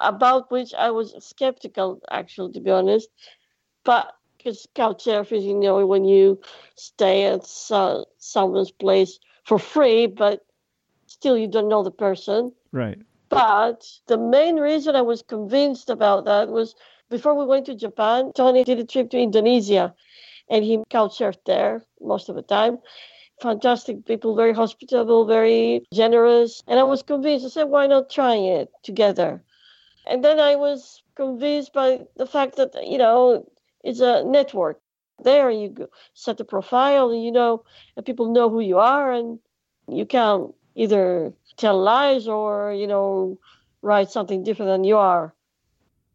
about 0.00 0.50
which 0.50 0.74
I 0.74 0.90
was 0.90 1.14
skeptical, 1.24 2.00
actually, 2.10 2.52
to 2.52 2.60
be 2.60 2.70
honest. 2.70 3.08
But 3.84 4.14
because 4.36 4.66
couch 4.74 5.04
surfing, 5.04 5.42
you 5.44 5.54
know, 5.54 5.86
when 5.86 6.04
you 6.04 6.40
stay 6.76 7.26
at 7.26 7.46
so, 7.46 8.06
someone's 8.18 8.70
place 8.72 9.18
for 9.44 9.58
free, 9.58 10.06
but 10.06 10.44
still 11.06 11.36
you 11.36 11.48
don't 11.48 11.68
know 11.68 11.82
the 11.82 11.90
person. 11.90 12.52
Right. 12.72 12.98
But 13.28 13.86
the 14.06 14.18
main 14.18 14.56
reason 14.56 14.96
I 14.96 15.02
was 15.02 15.22
convinced 15.22 15.90
about 15.90 16.24
that 16.26 16.48
was 16.48 16.74
before 17.08 17.34
we 17.34 17.44
went 17.44 17.66
to 17.66 17.74
Japan, 17.74 18.32
Tony 18.34 18.64
did 18.64 18.78
a 18.78 18.84
trip 18.84 19.10
to 19.10 19.18
Indonesia 19.18 19.94
and 20.48 20.64
he 20.64 20.82
couch 20.90 21.18
surfed 21.18 21.44
there 21.46 21.82
most 22.00 22.28
of 22.28 22.36
the 22.36 22.42
time. 22.42 22.78
Fantastic 23.40 24.04
people, 24.04 24.36
very 24.36 24.52
hospitable, 24.52 25.24
very 25.24 25.84
generous. 25.92 26.62
And 26.66 26.78
I 26.78 26.84
was 26.84 27.02
convinced, 27.02 27.46
I 27.46 27.48
said, 27.48 27.64
why 27.64 27.86
not 27.86 28.10
try 28.10 28.36
it 28.36 28.70
together? 28.82 29.42
And 30.06 30.24
then 30.24 30.40
I 30.40 30.56
was 30.56 31.02
convinced 31.14 31.72
by 31.72 32.00
the 32.16 32.26
fact 32.26 32.56
that, 32.56 32.74
you 32.86 32.98
know, 32.98 33.48
it's 33.84 34.00
a 34.00 34.24
network. 34.24 34.80
There 35.22 35.50
you 35.50 35.68
go, 35.68 35.88
set 36.14 36.40
a 36.40 36.44
profile, 36.44 37.10
and 37.10 37.22
you 37.22 37.30
know, 37.30 37.64
and 37.96 38.04
people 38.04 38.32
know 38.32 38.50
who 38.50 38.60
you 38.60 38.78
are, 38.78 39.12
and 39.12 39.38
you 39.88 40.04
can 40.04 40.52
either 40.74 41.32
tell 41.56 41.80
lies 41.80 42.26
or, 42.26 42.72
you 42.72 42.88
know, 42.88 43.38
write 43.82 44.10
something 44.10 44.42
different 44.42 44.70
than 44.70 44.84
you 44.84 44.96
are. 44.96 45.32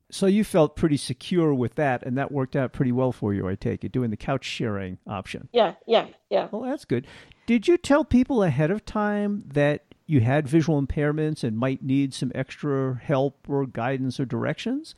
So 0.09 0.25
you 0.25 0.43
felt 0.43 0.75
pretty 0.75 0.97
secure 0.97 1.53
with 1.53 1.75
that, 1.75 2.03
and 2.03 2.17
that 2.17 2.31
worked 2.31 2.55
out 2.55 2.73
pretty 2.73 2.91
well 2.91 3.11
for 3.11 3.33
you, 3.33 3.47
I 3.47 3.55
take 3.55 3.83
it, 3.85 3.91
doing 3.91 4.09
the 4.09 4.17
couch 4.17 4.45
sharing 4.45 4.97
option. 5.07 5.47
Yeah, 5.53 5.75
yeah, 5.85 6.07
yeah. 6.29 6.47
Well, 6.51 6.63
that's 6.63 6.85
good. 6.85 7.07
Did 7.45 7.67
you 7.67 7.77
tell 7.77 8.03
people 8.03 8.43
ahead 8.43 8.71
of 8.71 8.83
time 8.83 9.43
that 9.53 9.86
you 10.07 10.21
had 10.21 10.47
visual 10.47 10.81
impairments 10.81 11.43
and 11.43 11.57
might 11.57 11.83
need 11.83 12.13
some 12.13 12.31
extra 12.33 12.99
help 13.03 13.47
or 13.47 13.65
guidance 13.65 14.19
or 14.19 14.25
directions? 14.25 14.95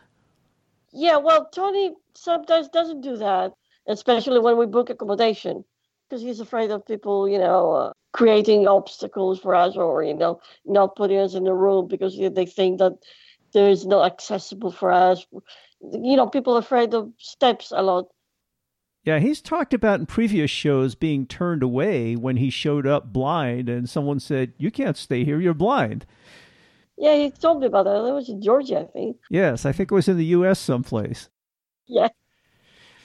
Yeah, 0.94 1.18
well, 1.18 1.50
Tony 1.51 1.96
sometimes 2.16 2.70
doesn't 2.70 3.01
do 3.01 3.18
that, 3.18 3.54
especially 3.88 4.39
when 4.39 4.58
we 4.58 4.66
book 4.66 4.89
accommodation, 4.89 5.66
because 6.08 6.22
he's 6.22 6.39
afraid 6.39 6.72
of 6.72 6.86
people, 6.86 7.28
you 7.28 7.38
know, 7.38 7.72
uh, 7.72 7.94
creating 8.13 8.68
obstacles 8.68 9.39
for 9.39 9.54
us 9.54 9.75
or, 9.75 10.04
you 10.04 10.13
know, 10.13 10.39
not 10.66 10.96
putting 10.96 11.20
us 11.20 11.36
in 11.36 11.44
the 11.44 11.54
room 11.54 11.88
because 11.88 12.18
they 12.18 12.46
think 12.46 12.80
that 12.80 12.94
there 13.54 13.70
is 13.70 13.86
no 13.86 14.04
accessible 14.04 14.72
for 14.72 14.92
us. 14.92 15.25
You 15.82 16.16
know, 16.16 16.28
people 16.28 16.56
are 16.56 16.60
afraid 16.60 16.94
of 16.94 17.12
steps 17.18 17.72
a 17.75 17.82
lot. 17.82 18.08
Yeah, 19.03 19.20
he's 19.20 19.41
talked 19.41 19.74
about 19.74 20.00
in 20.00 20.06
previous 20.06 20.51
shows 20.51 20.94
being 20.94 21.25
turned 21.25 21.63
away 21.63 22.15
when 22.15 22.38
he 22.38 22.50
showed 22.50 22.86
up 22.86 23.13
blind 23.13 23.70
and 23.70 23.89
someone 23.89 24.20
said, 24.20 24.53
You 24.58 24.72
can't 24.72 24.98
stay 24.98 25.24
here, 25.24 25.39
you're 25.39 25.53
blind. 25.53 26.06
Yeah, 26.98 27.15
he 27.15 27.32
told 27.32 27.62
me 27.62 27.68
about 27.68 27.86
that. 27.86 28.01
That 28.03 28.13
was 28.13 28.27
in 28.27 28.41
Georgia, 28.41 28.82
I 28.82 28.84
think. 28.91 29.18
Yes, 29.29 29.65
I 29.65 29.72
think 29.72 29.91
it 29.91 29.96
was 29.96 30.10
in 30.10 30.18
the 30.18 30.25
U.S. 30.25 30.60
someplace. 30.60 31.29
Yeah. 31.88 32.10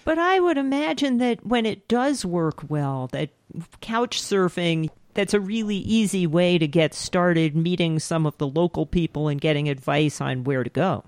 But 0.05 0.19
I 0.19 0.41
would 0.41 0.59
imagine 0.59 1.19
that 1.19 1.47
when 1.47 1.65
it 1.65 1.87
does 1.87 2.25
work 2.25 2.69
well, 2.69 3.09
that 3.13 3.31
couch 3.81 4.21
surfing, 4.21 4.91
that's 5.15 5.33
a 5.33 5.41
really 5.41 5.77
easy 5.77 6.27
way 6.27 6.59
to 6.59 6.67
get 6.67 6.93
started 6.93 7.57
meeting 7.57 8.01
some 8.01 8.27
of 8.27 8.37
the 8.39 8.49
local 8.49 8.85
people 8.85 9.29
and 9.29 9.41
getting 9.41 9.69
advice 9.69 10.21
on 10.21 10.45
where 10.45 10.65
to 10.65 10.71
go. 10.71 11.05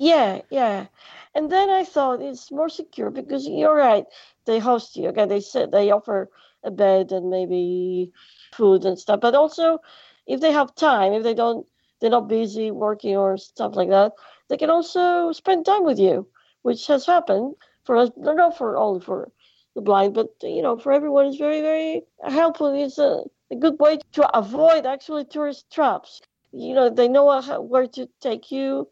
Yeah, 0.00 0.40
yeah. 0.50 0.86
And 1.34 1.52
then 1.52 1.70
I 1.70 1.84
thought 1.84 2.22
it's 2.22 2.50
more 2.50 2.68
secure 2.70 3.10
because 3.10 3.46
you're 3.46 3.76
right. 3.76 4.06
They 4.46 4.58
host 4.58 4.96
you. 4.96 5.08
Okay, 5.10 5.26
they 5.26 5.40
said 5.40 5.70
they 5.70 5.90
offer 5.92 6.30
a 6.64 6.70
bed 6.72 7.12
and 7.12 7.28
maybe 7.30 8.10
food 8.52 8.84
and 8.86 8.98
stuff. 8.98 9.20
But 9.20 9.34
also, 9.34 9.78
if 10.26 10.40
they 10.40 10.52
have 10.52 10.74
time, 10.74 11.12
if 11.12 11.22
they 11.22 11.34
don't, 11.34 11.66
they're 12.00 12.10
not 12.10 12.28
busy 12.28 12.70
working 12.70 13.16
or 13.16 13.36
stuff 13.36 13.76
like 13.76 13.90
that, 13.90 14.12
they 14.48 14.56
can 14.56 14.70
also 14.70 15.32
spend 15.32 15.66
time 15.66 15.84
with 15.84 15.98
you, 15.98 16.26
which 16.62 16.86
has 16.86 17.04
happened 17.06 17.56
for 17.84 17.96
us. 17.96 18.10
Not 18.16 18.56
for 18.56 18.76
only 18.78 19.00
for 19.00 19.30
the 19.74 19.82
blind, 19.82 20.14
but 20.14 20.30
you 20.42 20.62
know, 20.62 20.78
for 20.78 20.92
everyone, 20.92 21.26
it's 21.26 21.36
very, 21.36 21.60
very 21.60 22.02
helpful. 22.24 22.68
It's 22.74 22.98
a, 22.98 23.24
a 23.50 23.56
good 23.56 23.78
way 23.78 23.98
to 24.12 24.36
avoid 24.36 24.86
actually 24.86 25.26
tourist 25.26 25.70
traps. 25.70 26.22
You 26.52 26.74
know, 26.74 26.88
they 26.90 27.06
know 27.08 27.40
how, 27.40 27.60
where 27.60 27.86
to 27.88 28.08
take 28.20 28.50
you. 28.50 28.88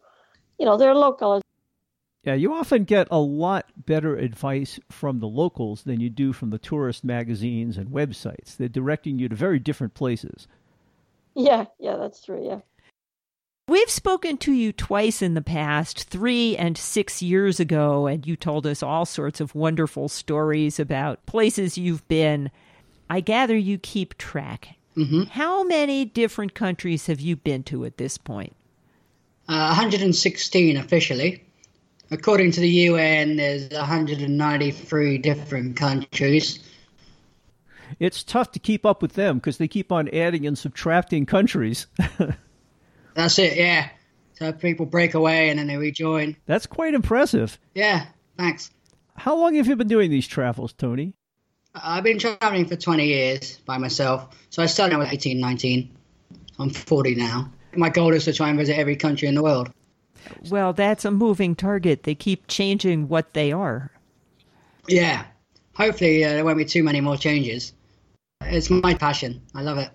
You 0.59 0.67
know, 0.67 0.77
they're 0.77 0.95
local. 0.95 1.41
Yeah, 2.25 2.35
you 2.35 2.53
often 2.53 2.85
get 2.85 3.09
a 3.11 3.19
lot 3.19 3.67
better 3.87 4.17
advice 4.17 4.79
from 4.91 5.21
the 5.21 5.29
locals 5.29 5.85
than 5.85 6.01
you 6.01 6.11
do 6.11 6.33
from 6.33 6.51
the 6.51 6.59
tourist 6.59 7.05
magazines 7.05 7.79
and 7.79 7.89
websites. 7.89 8.57
They're 8.57 8.69
directing 8.69 9.19
you 9.19 9.29
to 9.29 9.37
very 9.37 9.59
different 9.59 9.95
places. 9.95 10.49
Yeah, 11.35 11.67
yeah, 11.79 11.97
that's 11.97 12.25
true. 12.25 12.45
Yeah. 12.45 12.61
We've 13.69 13.91
spoken 13.91 14.39
to 14.39 14.53
you 14.53 14.73
twice 14.73 15.21
in 15.21 15.35
the 15.35 15.43
past, 15.43 16.05
three 16.05 16.57
and 16.57 16.77
six 16.77 17.23
years 17.23 17.61
ago, 17.61 18.07
and 18.07 18.27
you 18.27 18.35
told 18.35 18.67
us 18.67 18.83
all 18.83 19.05
sorts 19.05 19.41
of 19.41 19.55
wonderful 19.55 20.09
stories 20.09 20.81
about 20.81 21.25
places 21.27 21.77
you've 21.79 22.07
been. 22.09 22.51
I 23.11 23.21
gather 23.21 23.57
you 23.57 23.79
keep 23.79 24.17
track. 24.17 24.77
Mm-hmm. 24.97 25.25
How 25.25 25.65
many 25.65 26.05
different 26.07 26.55
countries 26.55 27.07
have 27.07 27.21
you 27.21 27.37
been 27.37 27.63
to 27.65 27.85
at 27.85 27.99
this 27.99 28.19
point? 28.19 28.57
Uh, 29.49 29.69
116 29.69 30.77
officially. 30.77 31.45
According 32.11 32.53
to 32.53 32.61
the 32.61 32.69
UN, 32.69 33.37
there's 33.37 33.71
193 33.71 35.19
different 35.19 35.77
countries. 35.77 36.59
It's 37.99 38.23
tough 38.23 38.53
to 38.53 38.59
keep 38.59 38.85
up 38.85 39.01
with 39.01 39.15
them 39.15 39.39
because 39.39 39.59
they 39.59 39.69
keep 39.69 39.91
on 39.91 40.09
adding 40.11 40.47
and 40.47 40.57
subtracting 40.57 41.27
countries. 41.27 41.87
That's 43.15 43.39
it, 43.39 43.57
yeah. 43.57 43.89
So 44.35 44.53
people 44.53 44.87
break 44.87 45.15
away 45.15 45.51
and 45.51 45.59
then 45.59 45.67
they 45.67 45.77
rejoin. 45.77 46.37
That's 46.47 46.67
quite 46.67 46.95
impressive. 46.95 47.59
Yeah, 47.75 48.07
thanks. 48.37 48.71
How 49.17 49.37
long 49.37 49.55
have 49.55 49.67
you 49.67 49.77
been 49.77 49.89
doing 49.89 50.11
these 50.11 50.29
travels, 50.29 50.73
Tony? 50.73 51.15
I've 51.75 52.05
been 52.05 52.19
traveling 52.19 52.67
for 52.67 52.77
20 52.77 53.07
years 53.07 53.57
by 53.67 53.79
myself. 53.79 54.29
So 54.51 54.63
I 54.63 54.67
started 54.67 54.97
when 54.97 55.07
I 55.07 55.11
was 55.11 55.15
18, 55.15 55.41
19. 55.41 55.97
I'm 56.59 56.71
40 56.71 57.15
now. 57.17 57.53
My 57.75 57.91
goal 57.91 58.13
is 58.15 58.25
to 58.25 58.33
try 58.33 58.49
and 58.49 58.59
visit 58.59 58.79
every 58.79 58.97
country 58.97 59.29
in 59.29 59.35
the 59.35 59.43
world. 59.43 59.71
Well, 60.51 60.73
that's 60.73 61.05
a 61.05 61.11
moving 61.11 61.55
target. 61.55 62.03
They 62.03 62.15
keep 62.15 62.47
changing 62.49 63.09
what 63.09 63.35
they 63.35 63.53
are. 63.53 63.91
Yeah. 64.89 65.25
Hopefully, 65.75 66.25
uh, 66.25 66.31
there 66.31 66.45
won't 66.45 66.59
be 66.59 66.65
too 66.65 66.83
many 66.83 67.01
more 67.01 67.17
changes. 67.17 67.73
It's 68.43 68.71
my 68.71 68.95
passion. 68.95 69.41
I 69.55 69.63
love 69.63 69.79
it. 69.79 69.91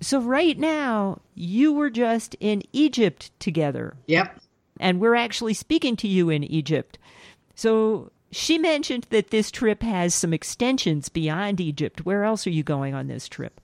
So, 0.00 0.20
right 0.20 0.58
now, 0.58 1.20
you 1.34 1.72
were 1.72 1.90
just 1.90 2.36
in 2.38 2.62
Egypt 2.72 3.30
together. 3.40 3.96
Yep. 4.06 4.40
And 4.78 5.00
we're 5.00 5.14
actually 5.14 5.54
speaking 5.54 5.96
to 5.96 6.08
you 6.08 6.28
in 6.28 6.44
Egypt. 6.44 6.98
So, 7.54 8.12
she 8.30 8.58
mentioned 8.58 9.06
that 9.10 9.30
this 9.30 9.50
trip 9.50 9.82
has 9.82 10.14
some 10.14 10.34
extensions 10.34 11.08
beyond 11.08 11.60
Egypt. 11.60 12.04
Where 12.04 12.24
else 12.24 12.46
are 12.46 12.50
you 12.50 12.62
going 12.62 12.94
on 12.94 13.06
this 13.06 13.28
trip? 13.28 13.60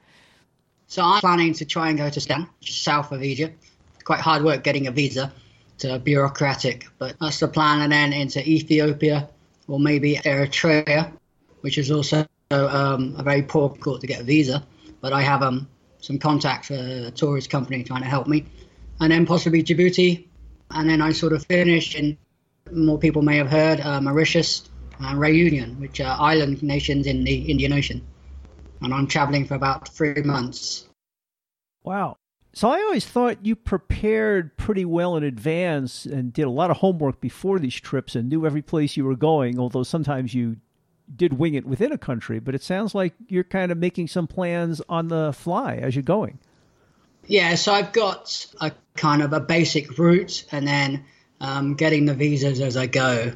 So, 0.93 1.01
I'm 1.03 1.21
planning 1.21 1.55
to 1.55 1.65
try 1.65 1.89
and 1.89 1.97
go 1.97 2.11
to 2.11 2.21
Sudan, 2.21 2.47
south 2.61 3.13
of 3.13 3.23
Egypt. 3.23 3.65
Quite 4.05 4.21
hard 4.21 4.45
work 4.45 4.63
getting 4.63 4.89
a 4.89 4.91
visa. 4.91 5.33
It's 5.77 5.87
uh, 5.87 5.97
bureaucratic, 5.97 6.87
but 6.99 7.17
that's 7.19 7.41
the 7.41 7.49
plan. 7.49 7.81
And 7.81 7.91
then 7.91 8.13
into 8.13 8.47
Ethiopia 8.47 9.31
or 9.69 9.81
maybe 9.81 10.17
Eritrea, 10.17 11.11
which 11.63 11.79
is 11.79 11.91
also 11.91 12.27
um, 12.51 13.15
a 13.17 13.23
very 13.23 13.41
poor 13.41 13.71
court 13.71 14.03
to 14.03 14.07
get 14.07 14.21
a 14.21 14.23
visa. 14.23 14.67
But 15.01 15.15
I 15.15 15.23
have 15.23 15.43
um, 15.43 15.67
some 16.03 16.19
contacts 16.19 16.67
for 16.67 16.75
a 16.75 17.11
tourist 17.11 17.49
company 17.49 17.83
trying 17.85 18.03
to 18.03 18.09
help 18.09 18.27
me. 18.27 18.45
And 19.01 19.11
then 19.11 19.25
possibly 19.25 19.63
Djibouti. 19.63 20.27
And 20.73 20.91
then 20.91 21.01
I 21.01 21.13
sort 21.13 21.33
of 21.33 21.43
finish 21.47 21.95
in, 21.95 22.19
more 22.71 22.99
people 22.99 23.23
may 23.23 23.39
have 23.39 23.49
heard, 23.49 23.81
uh, 23.81 23.99
Mauritius 24.03 24.69
and 25.01 25.19
Reunion, 25.19 25.81
which 25.81 26.03
are 26.03 26.21
island 26.21 26.63
nations 26.63 27.07
in 27.07 27.25
the 27.25 27.51
Indian 27.51 27.73
Ocean. 27.73 28.07
And 28.83 28.93
I'm 28.93 29.07
traveling 29.07 29.47
for 29.47 29.55
about 29.55 29.89
three 29.89 30.23
months. 30.23 30.89
Wow. 31.85 32.17
So 32.55 32.69
I 32.69 32.81
always 32.83 33.07
thought 33.07 33.47
you 33.47 33.57
prepared 33.57 34.57
pretty 34.59 34.85
well 34.85 35.17
in 35.17 35.25
advance 35.25 36.05
and 36.05 36.33
did 36.33 36.43
a 36.43 36.51
lot 36.51 36.71
of 36.71 36.79
homework 36.79 37.21
before 37.21 37.59
these 37.59 37.75
trips 37.75 38.15
and 38.15 38.29
knew 38.29 38.45
every 38.45 38.61
place 38.61 38.97
you 38.97 39.05
were 39.05 39.17
going, 39.17 39.59
although 39.59 39.83
sometimes 39.83 40.35
you 40.35 40.57
did 41.15 41.39
wing 41.39 41.55
it 41.55 41.67
within 41.67 41.93
a 41.93 41.99
country, 41.99 42.41
but 42.41 42.55
it 42.55 42.63
sounds 42.63 42.95
like 42.95 43.15
you're 43.27 43.45
kind 43.45 43.73
of 43.73 43.79
making 43.79 44.09
some 44.09 44.27
plans 44.27 44.83
on 44.89 45.09
the 45.09 45.33
fly 45.33 45.77
as 45.77 45.97
you're 45.97 46.03
going. 46.03 46.39
Yeah, 47.27 47.55
so 47.55 47.73
I've 47.73 47.93
got 47.93 48.47
a 48.61 48.73
kind 48.97 49.23
of 49.23 49.33
a 49.33 49.41
basic 49.41 49.99
route 49.99 50.45
and 50.53 50.67
then 50.67 51.05
um, 51.41 51.75
getting 51.75 52.05
the 52.05 52.15
visas 52.15 52.61
as 52.61 52.77
I 52.77 52.87
go. 52.87 53.33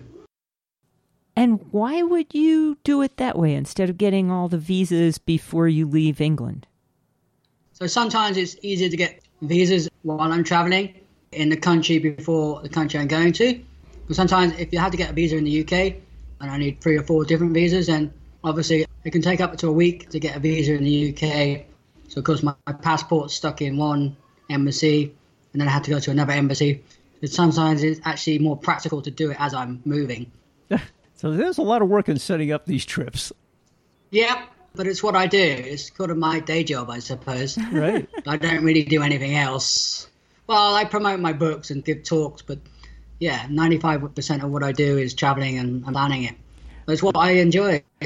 And 1.36 1.60
why 1.70 2.02
would 2.02 2.34
you 2.34 2.78
do 2.82 3.02
it 3.02 3.18
that 3.18 3.38
way 3.38 3.54
instead 3.54 3.90
of 3.90 3.98
getting 3.98 4.30
all 4.30 4.48
the 4.48 4.58
visas 4.58 5.18
before 5.18 5.68
you 5.68 5.86
leave 5.86 6.20
England? 6.20 6.66
So 7.74 7.86
sometimes 7.86 8.38
it's 8.38 8.56
easier 8.62 8.88
to 8.88 8.96
get 8.96 9.20
visas 9.42 9.90
while 10.02 10.32
I'm 10.32 10.44
traveling. 10.44 10.94
in 11.36 11.50
the 11.50 11.56
country 11.56 11.98
before 11.98 12.62
the 12.62 12.68
country 12.68 12.98
I'm 12.98 13.08
going 13.08 13.32
to. 13.34 13.60
But 14.06 14.16
sometimes 14.16 14.58
if 14.58 14.72
you 14.72 14.78
have 14.78 14.90
to 14.92 14.96
get 14.96 15.10
a 15.10 15.12
visa 15.12 15.36
in 15.36 15.44
the 15.44 15.62
UK, 15.62 15.96
and 16.40 16.50
I 16.50 16.56
need 16.56 16.80
three 16.80 16.96
or 16.96 17.02
four 17.02 17.24
different 17.24 17.52
visas, 17.52 17.86
then 17.86 18.12
obviously 18.44 18.86
it 19.04 19.10
can 19.10 19.22
take 19.22 19.40
up 19.40 19.56
to 19.58 19.68
a 19.68 19.72
week 19.72 20.10
to 20.10 20.20
get 20.20 20.36
a 20.36 20.40
visa 20.40 20.74
in 20.74 20.84
the 20.84 21.10
UK. 21.10 21.66
So 22.08 22.18
of 22.18 22.24
course 22.24 22.42
my, 22.42 22.54
my 22.66 22.72
passport's 22.72 23.34
stuck 23.34 23.62
in 23.62 23.76
one 23.76 24.16
embassy, 24.48 25.14
and 25.52 25.60
then 25.60 25.68
I 25.68 25.70
have 25.70 25.82
to 25.84 25.90
go 25.90 25.98
to 25.98 26.10
another 26.10 26.32
embassy. 26.32 26.82
So 27.20 27.26
sometimes 27.26 27.82
it's 27.82 28.00
actually 28.04 28.38
more 28.38 28.56
practical 28.56 29.02
to 29.02 29.10
do 29.10 29.30
it 29.30 29.36
as 29.40 29.54
I'm 29.54 29.82
moving. 29.84 30.30
so 31.16 31.32
there's 31.32 31.58
a 31.58 31.62
lot 31.62 31.82
of 31.82 31.88
work 31.88 32.08
in 32.08 32.18
setting 32.18 32.52
up 32.52 32.66
these 32.66 32.84
trips. 32.84 33.32
Yep, 34.10 34.38
but 34.74 34.86
it's 34.86 35.02
what 35.02 35.16
I 35.16 35.26
do. 35.26 35.38
It's 35.38 35.90
kind 35.90 36.10
of 36.10 36.18
my 36.18 36.40
day 36.40 36.62
job, 36.62 36.90
I 36.90 37.00
suppose. 37.00 37.58
Right. 37.72 38.08
I 38.26 38.36
don't 38.36 38.62
really 38.62 38.84
do 38.84 39.02
anything 39.02 39.34
else. 39.34 40.08
Well, 40.46 40.74
I 40.74 40.84
promote 40.84 41.18
my 41.18 41.32
books 41.32 41.70
and 41.70 41.84
give 41.84 42.04
talks, 42.04 42.42
but 42.42 42.58
yeah, 43.18 43.46
95% 43.46 44.44
of 44.44 44.50
what 44.50 44.62
I 44.62 44.72
do 44.72 44.98
is 44.98 45.14
traveling 45.14 45.58
and 45.58 45.84
planning 45.84 46.24
it. 46.24 46.36
That's 46.86 47.02
what 47.02 47.16
I 47.16 47.32
enjoy. 47.32 47.82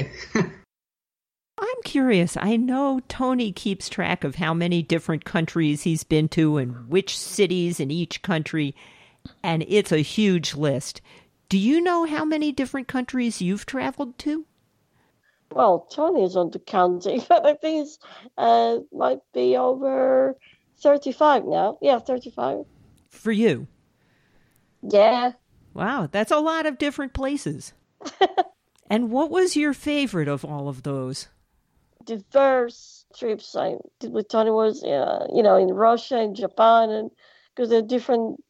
I'm 1.61 1.81
curious. 1.83 2.37
I 2.37 2.57
know 2.57 3.01
Tony 3.07 3.51
keeps 3.51 3.89
track 3.89 4.23
of 4.23 4.35
how 4.35 4.53
many 4.53 4.81
different 4.81 5.25
countries 5.25 5.83
he's 5.83 6.03
been 6.03 6.27
to 6.29 6.57
and 6.57 6.89
which 6.89 7.15
cities 7.15 7.79
in 7.79 7.91
each 7.91 8.23
country, 8.23 8.73
and 9.43 9.63
it's 9.67 9.91
a 9.91 9.99
huge 9.99 10.55
list. 10.55 11.01
Do 11.51 11.57
you 11.57 11.81
know 11.81 12.05
how 12.05 12.23
many 12.23 12.53
different 12.53 12.87
countries 12.87 13.41
you've 13.41 13.65
traveled 13.65 14.17
to? 14.19 14.45
Well, 15.51 15.85
Tony 15.91 16.23
is 16.23 16.37
on 16.37 16.49
the 16.49 16.59
counting, 16.59 17.25
but 17.27 17.45
I 17.45 17.55
think 17.55 17.87
it's 17.87 17.99
uh, 18.37 18.77
might 18.93 19.19
be 19.33 19.57
over 19.57 20.37
35 20.81 21.43
now. 21.43 21.77
Yeah, 21.81 21.99
35. 21.99 22.59
For 23.09 23.33
you? 23.33 23.67
Yeah. 24.81 25.33
Wow, 25.73 26.07
that's 26.09 26.31
a 26.31 26.39
lot 26.39 26.65
of 26.65 26.77
different 26.77 27.11
places. 27.11 27.73
and 28.89 29.11
what 29.11 29.29
was 29.29 29.57
your 29.57 29.73
favorite 29.73 30.29
of 30.29 30.45
all 30.45 30.69
of 30.69 30.83
those? 30.83 31.27
Diverse 32.05 33.05
trips 33.13 33.57
I 33.57 33.75
did 33.99 34.13
with 34.13 34.29
Tony 34.29 34.51
was, 34.51 34.85
uh, 34.85 35.27
you 35.35 35.43
know, 35.43 35.57
in 35.57 35.67
Russia 35.67 36.15
and 36.15 36.33
Japan, 36.33 36.91
and 36.91 37.11
because 37.53 37.69
they're 37.69 37.81
different 37.81 38.41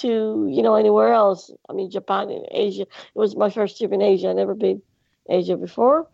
to, 0.00 0.48
you 0.50 0.62
know, 0.62 0.74
anywhere 0.74 1.12
else. 1.12 1.50
I 1.68 1.72
mean, 1.72 1.90
Japan 1.90 2.30
and 2.30 2.46
Asia. 2.50 2.82
It 2.82 2.88
was 3.14 3.36
my 3.36 3.50
first 3.50 3.78
trip 3.78 3.92
in 3.92 4.02
Asia. 4.02 4.28
i 4.28 4.32
never 4.32 4.54
been 4.54 4.82
Asia 5.28 5.56
before, 5.56 6.08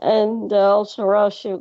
and 0.00 0.52
uh, 0.52 0.76
also 0.76 1.04
Russia. 1.04 1.60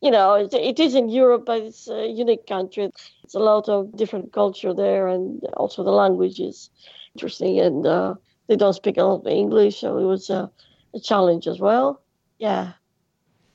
You 0.00 0.10
know, 0.10 0.34
it, 0.34 0.54
it 0.54 0.80
is 0.80 0.94
in 0.94 1.08
Europe, 1.08 1.44
but 1.46 1.62
it's 1.62 1.88
a 1.88 2.06
unique 2.06 2.46
country. 2.46 2.90
It's 3.24 3.34
a 3.34 3.38
lot 3.38 3.68
of 3.68 3.96
different 3.96 4.32
culture 4.32 4.72
there, 4.74 5.08
and 5.08 5.42
also 5.56 5.84
the 5.84 5.90
language 5.90 6.40
is 6.40 6.70
interesting. 7.14 7.60
And 7.60 7.86
uh, 7.86 8.14
they 8.48 8.56
don't 8.56 8.74
speak 8.74 8.96
a 8.96 9.04
lot 9.04 9.20
of 9.20 9.26
English, 9.26 9.80
so 9.80 9.98
it 9.98 10.04
was 10.04 10.30
a, 10.30 10.50
a 10.94 11.00
challenge 11.00 11.46
as 11.46 11.60
well. 11.60 12.02
Yeah. 12.38 12.72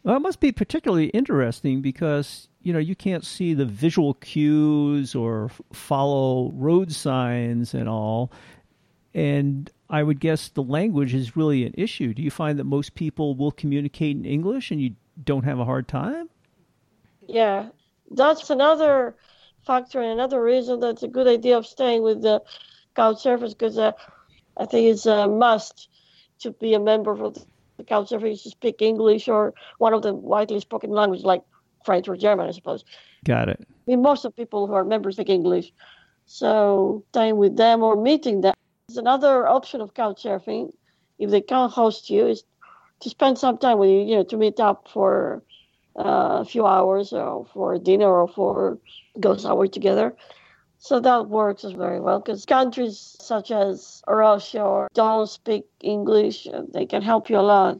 Well, 0.03 0.17
it 0.17 0.21
must 0.21 0.39
be 0.39 0.51
particularly 0.51 1.07
interesting 1.07 1.81
because 1.81 2.47
you 2.65 2.73
know 2.73 2.79
you 2.79 2.95
can't 2.95 3.23
see 3.23 3.53
the 3.53 3.65
visual 3.65 4.15
cues 4.15 5.13
or 5.13 5.51
follow 5.71 6.51
road 6.53 6.91
signs 6.91 7.75
and 7.75 7.87
all, 7.87 8.31
and 9.13 9.69
I 9.87 10.01
would 10.01 10.19
guess 10.19 10.49
the 10.49 10.63
language 10.63 11.13
is 11.13 11.37
really 11.37 11.63
an 11.65 11.75
issue. 11.77 12.13
Do 12.15 12.23
you 12.23 12.31
find 12.31 12.57
that 12.57 12.63
most 12.63 12.95
people 12.95 13.35
will 13.35 13.51
communicate 13.51 14.17
in 14.17 14.25
English 14.25 14.71
and 14.71 14.81
you 14.81 14.95
don't 15.23 15.43
have 15.43 15.59
a 15.59 15.65
hard 15.65 15.87
time? 15.87 16.27
Yeah, 17.27 17.69
that's 18.09 18.49
another 18.49 19.15
factor 19.67 20.01
and 20.01 20.11
another 20.11 20.41
reason 20.41 20.79
that's 20.79 21.03
a 21.03 21.07
good 21.07 21.27
idea 21.27 21.57
of 21.57 21.67
staying 21.67 22.01
with 22.01 22.23
the 22.23 22.41
couch 22.95 23.17
surfers 23.17 23.51
because 23.51 23.77
uh, 23.77 23.91
I 24.57 24.65
think 24.65 24.87
it's 24.87 25.05
a 25.05 25.27
must 25.27 25.87
to 26.39 26.49
be 26.51 26.73
a 26.73 26.79
member 26.79 27.11
of 27.11 27.35
the 27.35 27.45
the 27.77 27.83
couch 27.83 28.09
surfers 28.09 28.41
to 28.43 28.49
speak 28.49 28.81
English 28.81 29.27
or 29.27 29.53
one 29.77 29.93
of 29.93 30.01
the 30.01 30.13
widely 30.13 30.59
spoken 30.59 30.89
languages 30.89 31.25
like 31.25 31.43
French 31.85 32.07
or 32.07 32.17
German, 32.17 32.47
I 32.47 32.51
suppose. 32.51 32.83
Got 33.23 33.49
it. 33.49 33.59
I 33.61 33.91
mean, 33.91 34.01
most 34.01 34.25
of 34.25 34.35
people 34.35 34.67
who 34.67 34.73
are 34.73 34.83
members 34.83 35.15
speak 35.15 35.29
English. 35.29 35.71
So 36.25 37.03
staying 37.11 37.37
with 37.37 37.55
them 37.55 37.83
or 37.83 37.95
meeting 37.95 38.41
them 38.41 38.55
is 38.89 38.97
another 38.97 39.47
option 39.47 39.81
of 39.81 39.93
couch 39.93 40.23
surfing. 40.23 40.71
If 41.19 41.29
they 41.29 41.41
can't 41.41 41.71
host 41.71 42.09
you, 42.09 42.27
is 42.27 42.43
to 43.01 43.09
spend 43.09 43.37
some 43.37 43.57
time 43.57 43.77
with 43.77 43.89
you, 43.89 44.01
you 44.01 44.15
know, 44.15 44.23
to 44.23 44.37
meet 44.37 44.59
up 44.59 44.87
for 44.89 45.43
uh, 45.97 46.41
a 46.41 46.45
few 46.45 46.65
hours 46.65 47.13
or 47.13 47.45
for 47.53 47.77
dinner 47.77 48.09
or 48.09 48.27
for 48.27 48.79
go 49.19 49.37
somewhere 49.37 49.67
together. 49.67 50.15
So 50.77 50.99
that 50.99 51.29
works 51.29 51.63
very 51.63 51.99
well 51.99 52.19
because 52.19 52.45
countries 52.45 53.15
such 53.19 53.51
as 53.51 54.01
Russia 54.07 54.87
don't 54.93 55.27
speak 55.27 55.65
English. 55.81 56.47
They 56.73 56.85
can 56.85 57.01
help 57.01 57.29
you 57.29 57.37
a 57.37 57.47
lot. 57.55 57.79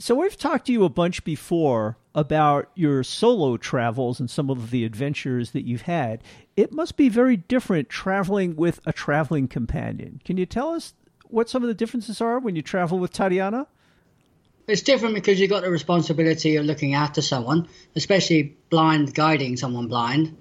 So 0.00 0.14
we've 0.14 0.36
talked 0.36 0.66
to 0.66 0.72
you 0.72 0.84
a 0.84 0.88
bunch 0.88 1.22
before 1.24 1.98
about 2.14 2.70
your 2.74 3.04
solo 3.04 3.56
travels 3.56 4.18
and 4.18 4.30
some 4.30 4.50
of 4.50 4.70
the 4.70 4.84
adventures 4.84 5.52
that 5.52 5.66
you've 5.66 5.82
had. 5.82 6.22
It 6.56 6.72
must 6.72 6.96
be 6.96 7.08
very 7.08 7.36
different 7.36 7.88
traveling 7.88 8.56
with 8.56 8.80
a 8.86 8.92
traveling 8.92 9.46
companion. 9.46 10.20
Can 10.24 10.36
you 10.36 10.46
tell 10.46 10.70
us 10.70 10.94
what 11.28 11.48
some 11.48 11.62
of 11.62 11.68
the 11.68 11.74
differences 11.74 12.20
are 12.20 12.40
when 12.40 12.56
you 12.56 12.62
travel 12.62 12.98
with 12.98 13.12
Tatiana? 13.12 13.66
It's 14.66 14.82
different 14.82 15.14
because 15.14 15.38
you've 15.38 15.50
got 15.50 15.62
the 15.62 15.70
responsibility 15.70 16.56
of 16.56 16.64
looking 16.64 16.94
after 16.94 17.20
someone, 17.22 17.68
especially 17.94 18.56
blind 18.70 19.14
guiding 19.14 19.56
someone 19.56 19.86
blind 19.88 20.36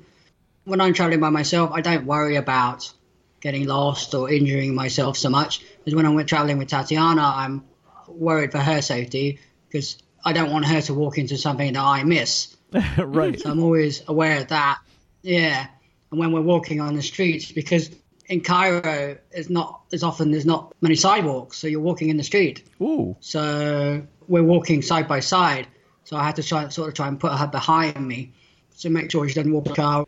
when 0.69 0.82
I'm 0.82 0.93
traveling 0.93 1.19
by 1.19 1.32
myself, 1.32 1.72
I 1.74 1.82
don't 1.82 2.06
worry 2.06 2.36
about 2.36 2.93
getting 3.41 3.65
lost 3.65 4.13
or 4.13 4.32
injuring 4.32 4.76
myself 4.76 5.17
so 5.17 5.30
much. 5.30 5.62
Because 5.80 5.95
when 5.95 6.06
I'm 6.06 6.26
traveling 6.26 6.60
with 6.60 6.67
Tatiana, 6.67 7.24
I'm 7.24 7.63
worried 8.08 8.52
for 8.52 8.60
her 8.60 8.82
safety 8.82 9.39
because 9.69 9.97
I 10.25 10.34
don't 10.34 10.51
want 10.51 10.65
her 10.65 10.82
to 10.82 10.93
walk 10.93 11.17
into 11.17 11.38
something 11.38 11.73
that 11.73 11.82
I 11.82 12.03
miss. 12.03 12.55
right. 12.97 13.39
So 13.39 13.49
I'm 13.49 13.63
always 13.63 14.03
aware 14.08 14.41
of 14.41 14.47
that. 14.49 14.79
Yeah. 15.21 15.67
And 16.12 16.19
when 16.19 16.32
we're 16.32 16.41
walking 16.41 16.82
on 16.82 16.95
the 16.95 17.01
streets, 17.01 17.51
because 17.51 17.89
in 18.27 18.41
Cairo, 18.41 19.17
it's 19.32 19.49
not 19.49 19.82
as 19.93 20.03
often 20.03 20.32
there's 20.32 20.45
not 20.45 20.73
many 20.82 20.95
sidewalks, 20.95 21.58
so 21.58 21.67
you're 21.67 21.79
walking 21.79 22.10
in 22.10 22.17
the 22.17 22.23
street. 22.23 22.67
Ooh. 22.82 23.15
So 23.19 24.05
we're 24.27 24.43
walking 24.43 24.82
side 24.82 25.08
by 25.08 25.19
side. 25.19 25.67
So 26.03 26.17
I 26.17 26.23
had 26.23 26.36
to 26.38 26.43
try, 26.43 26.67
sort 26.69 26.89
of 26.89 26.95
try 26.95 27.08
and 27.08 27.19
put 27.19 27.32
her 27.32 27.47
behind 27.47 28.08
me 28.08 28.34
to 28.79 28.89
make 28.89 29.12
sure 29.12 29.27
she 29.27 29.36
doesn't 29.36 29.51
walk 29.51 29.65
the 29.65 29.73
car 29.75 30.05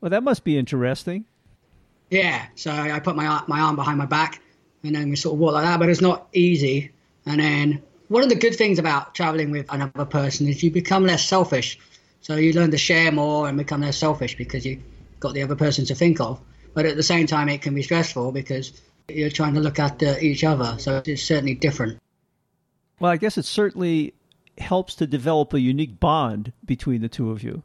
well, 0.00 0.10
that 0.10 0.22
must 0.22 0.44
be 0.44 0.56
interesting. 0.56 1.24
Yeah, 2.10 2.46
so 2.54 2.70
I 2.70 3.00
put 3.00 3.16
my 3.16 3.42
my 3.48 3.60
arm 3.60 3.76
behind 3.76 3.98
my 3.98 4.06
back, 4.06 4.40
and 4.82 4.94
then 4.94 5.10
we 5.10 5.16
sort 5.16 5.34
of 5.34 5.40
walk 5.40 5.54
like 5.54 5.64
that. 5.64 5.78
But 5.78 5.88
it's 5.88 6.00
not 6.00 6.28
easy. 6.32 6.92
And 7.26 7.40
then 7.40 7.82
one 8.08 8.22
of 8.22 8.28
the 8.28 8.34
good 8.34 8.56
things 8.56 8.78
about 8.78 9.14
traveling 9.14 9.50
with 9.50 9.66
another 9.70 10.04
person 10.04 10.48
is 10.48 10.62
you 10.62 10.70
become 10.70 11.04
less 11.04 11.24
selfish. 11.24 11.78
So 12.20 12.34
you 12.34 12.52
learn 12.52 12.70
to 12.72 12.78
share 12.78 13.12
more 13.12 13.48
and 13.48 13.56
become 13.56 13.82
less 13.82 13.96
selfish 13.96 14.36
because 14.36 14.66
you've 14.66 14.82
got 15.20 15.34
the 15.34 15.42
other 15.42 15.56
person 15.56 15.84
to 15.86 15.94
think 15.94 16.20
of. 16.20 16.40
But 16.74 16.86
at 16.86 16.96
the 16.96 17.02
same 17.02 17.26
time, 17.26 17.48
it 17.48 17.62
can 17.62 17.74
be 17.74 17.82
stressful 17.82 18.32
because 18.32 18.72
you're 19.08 19.30
trying 19.30 19.54
to 19.54 19.60
look 19.60 19.78
after 19.78 20.18
each 20.18 20.44
other. 20.44 20.76
So 20.78 21.02
it's 21.04 21.22
certainly 21.22 21.54
different. 21.54 21.98
Well, 23.00 23.12
I 23.12 23.16
guess 23.16 23.38
it 23.38 23.44
certainly 23.44 24.14
helps 24.58 24.94
to 24.96 25.06
develop 25.06 25.54
a 25.54 25.60
unique 25.60 26.00
bond 26.00 26.52
between 26.64 27.00
the 27.00 27.08
two 27.08 27.30
of 27.30 27.42
you. 27.42 27.62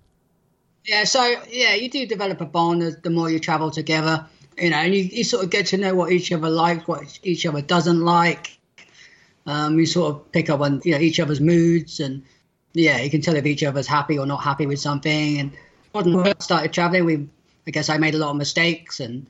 Yeah, 0.86 1.06
so 1.06 1.24
yeah, 1.50 1.76
you 1.76 1.90
do 1.90 2.06
develop 2.06 2.42
a 2.42 2.46
bond 2.46 2.82
the 3.04 3.10
more 3.10 3.30
you 3.30 3.40
travel 3.40 3.72
together, 3.72 4.26
you 4.58 4.70
know, 4.70 4.78
and 4.78 4.94
you, 4.94 5.04
you 5.04 5.24
sort 5.24 5.44
of 5.44 5.50
get 5.50 5.68
to 5.68 5.78
know 5.78 5.96
what 5.96 6.12
each 6.12 6.32
other 6.32 6.50
likes, 6.50 6.88
what 6.88 7.20
each 7.24 7.46
other 7.46 7.62
doesn't 7.62 8.02
like. 8.02 8.60
Um, 9.46 9.78
you 9.78 9.86
sort 9.86 10.14
of 10.14 10.32
pick 10.32 10.50
up 10.50 10.62
on 10.62 10.82
you 10.84 10.94
know 10.94 11.00
each 11.00 11.20
other's 11.20 11.42
moods, 11.42 12.00
and 12.00 12.24
yeah, 12.74 13.02
you 13.02 13.10
can 13.10 13.22
tell 13.22 13.36
if 13.36 13.46
each 13.46 13.64
other's 13.64 13.88
happy 13.88 14.18
or 14.18 14.26
not 14.26 14.38
happy 14.38 14.66
with 14.66 14.80
something. 14.80 15.40
And 15.40 15.52
when 15.92 16.24
we 16.24 16.34
started 16.40 16.72
traveling, 16.74 17.06
we 17.06 17.28
I 17.68 17.72
guess 17.72 17.90
I 17.90 17.98
made 17.98 18.16
a 18.16 18.18
lot 18.18 18.32
of 18.32 18.38
mistakes, 18.38 19.00
and 19.00 19.26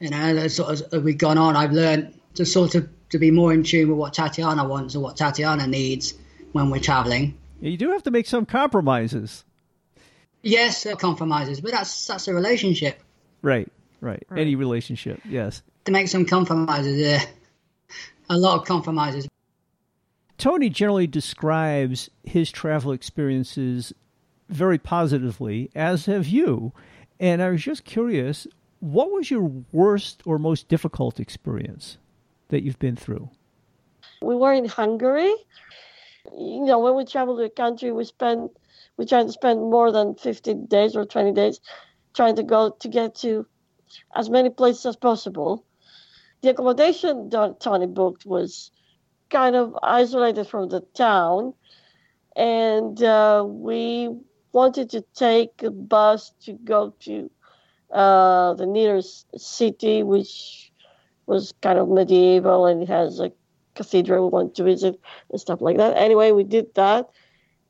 you 0.00 0.10
know, 0.10 0.48
sort 0.48 0.80
of 0.80 0.94
as 0.94 1.02
we've 1.02 1.18
gone 1.18 1.38
on, 1.38 1.56
I've 1.56 1.72
learned 1.72 2.18
to 2.34 2.44
sort 2.44 2.74
of 2.74 2.88
to 3.10 3.18
be 3.18 3.30
more 3.30 3.52
in 3.52 3.62
tune 3.62 3.88
with 3.88 3.98
what 3.98 4.14
Tatiana 4.14 4.66
wants 4.66 4.96
or 4.96 5.00
what 5.00 5.16
Tatiana 5.16 5.66
needs 5.66 6.14
when 6.52 6.70
we're 6.70 6.80
traveling. 6.80 7.38
You 7.60 7.76
do 7.76 7.90
have 7.92 8.02
to 8.04 8.10
make 8.10 8.26
some 8.26 8.46
compromises. 8.46 9.44
Yes, 10.42 10.86
compromises, 10.98 11.60
but 11.60 11.70
that's 11.70 12.06
that's 12.06 12.26
a 12.26 12.34
relationship. 12.34 13.00
Right, 13.42 13.70
right. 14.00 14.24
right. 14.28 14.40
Any 14.40 14.56
relationship, 14.56 15.20
yes. 15.24 15.62
To 15.84 15.92
make 15.92 16.08
some 16.08 16.26
compromises, 16.26 16.98
yeah. 16.98 17.24
A 18.28 18.36
lot 18.36 18.60
of 18.60 18.66
compromises. 18.66 19.28
Tony 20.38 20.68
generally 20.68 21.06
describes 21.06 22.10
his 22.24 22.50
travel 22.50 22.92
experiences 22.92 23.92
very 24.48 24.78
positively, 24.78 25.70
as 25.74 26.06
have 26.06 26.26
you. 26.26 26.72
And 27.20 27.40
I 27.42 27.50
was 27.50 27.62
just 27.62 27.84
curious, 27.84 28.46
what 28.80 29.12
was 29.12 29.30
your 29.30 29.52
worst 29.70 30.22
or 30.26 30.38
most 30.38 30.68
difficult 30.68 31.20
experience 31.20 31.98
that 32.48 32.62
you've 32.62 32.78
been 32.78 32.96
through? 32.96 33.30
We 34.20 34.34
were 34.34 34.52
in 34.52 34.66
Hungary. 34.66 35.32
You 36.32 36.64
know, 36.64 36.80
when 36.80 36.96
we 36.96 37.04
travel 37.04 37.36
to 37.36 37.44
a 37.44 37.50
country, 37.50 37.92
we 37.92 38.04
spend 38.04 38.50
we 38.96 39.06
try 39.06 39.22
to 39.22 39.32
spend 39.32 39.60
more 39.60 39.90
than 39.90 40.14
15 40.16 40.66
days 40.66 40.94
or 40.94 41.04
20 41.04 41.32
days 41.32 41.60
trying 42.14 42.36
to 42.36 42.42
go 42.42 42.70
to 42.80 42.88
get 42.88 43.14
to 43.16 43.46
as 44.14 44.28
many 44.28 44.50
places 44.50 44.86
as 44.86 44.96
possible. 44.96 45.64
The 46.42 46.50
accommodation 46.50 47.30
Tony 47.30 47.86
booked 47.86 48.26
was 48.26 48.70
kind 49.32 49.56
of 49.56 49.76
isolated 49.82 50.44
from 50.46 50.68
the 50.68 50.80
town, 50.94 51.54
and 52.36 53.02
uh, 53.02 53.42
we 53.46 54.08
wanted 54.52 54.90
to 54.90 55.00
take 55.14 55.62
a 55.62 55.70
bus 55.70 56.32
to 56.44 56.52
go 56.52 56.94
to 57.00 57.30
uh, 57.90 58.54
the 58.54 58.66
nearest 58.66 59.26
city, 59.36 60.02
which 60.02 60.70
was 61.26 61.54
kind 61.62 61.78
of 61.78 61.88
medieval 61.88 62.66
and 62.66 62.86
has 62.86 63.20
a 63.20 63.32
cathedral 63.74 64.28
we 64.28 64.32
wanted 64.32 64.54
to 64.54 64.64
visit 64.64 65.00
and 65.30 65.40
stuff 65.40 65.60
like 65.60 65.78
that. 65.78 65.96
Anyway, 65.96 66.30
we 66.32 66.44
did 66.44 66.66
that. 66.74 67.08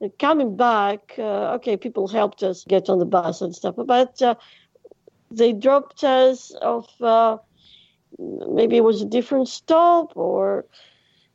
And 0.01 0.11
coming 0.18 0.57
back, 0.57 1.14
uh, 1.18 1.55
okay, 1.57 1.77
people 1.77 2.09
helped 2.09 2.42
us 2.42 2.64
get 2.66 2.88
on 2.88 2.98
the 2.98 3.05
bus 3.07 3.40
and 3.40 3.55
stuff, 3.55 3.77
but 3.87 4.20
uh, 4.20 4.35
they 5.31 5.53
dropped 5.53 6.03
us 6.03 6.53
off. 6.61 6.90
Uh, 7.01 7.38
maybe 8.18 8.77
it 8.77 8.85
was 8.85 9.01
a 9.01 9.07
different 9.07 9.48
stop, 9.48 10.16
or 10.16 10.66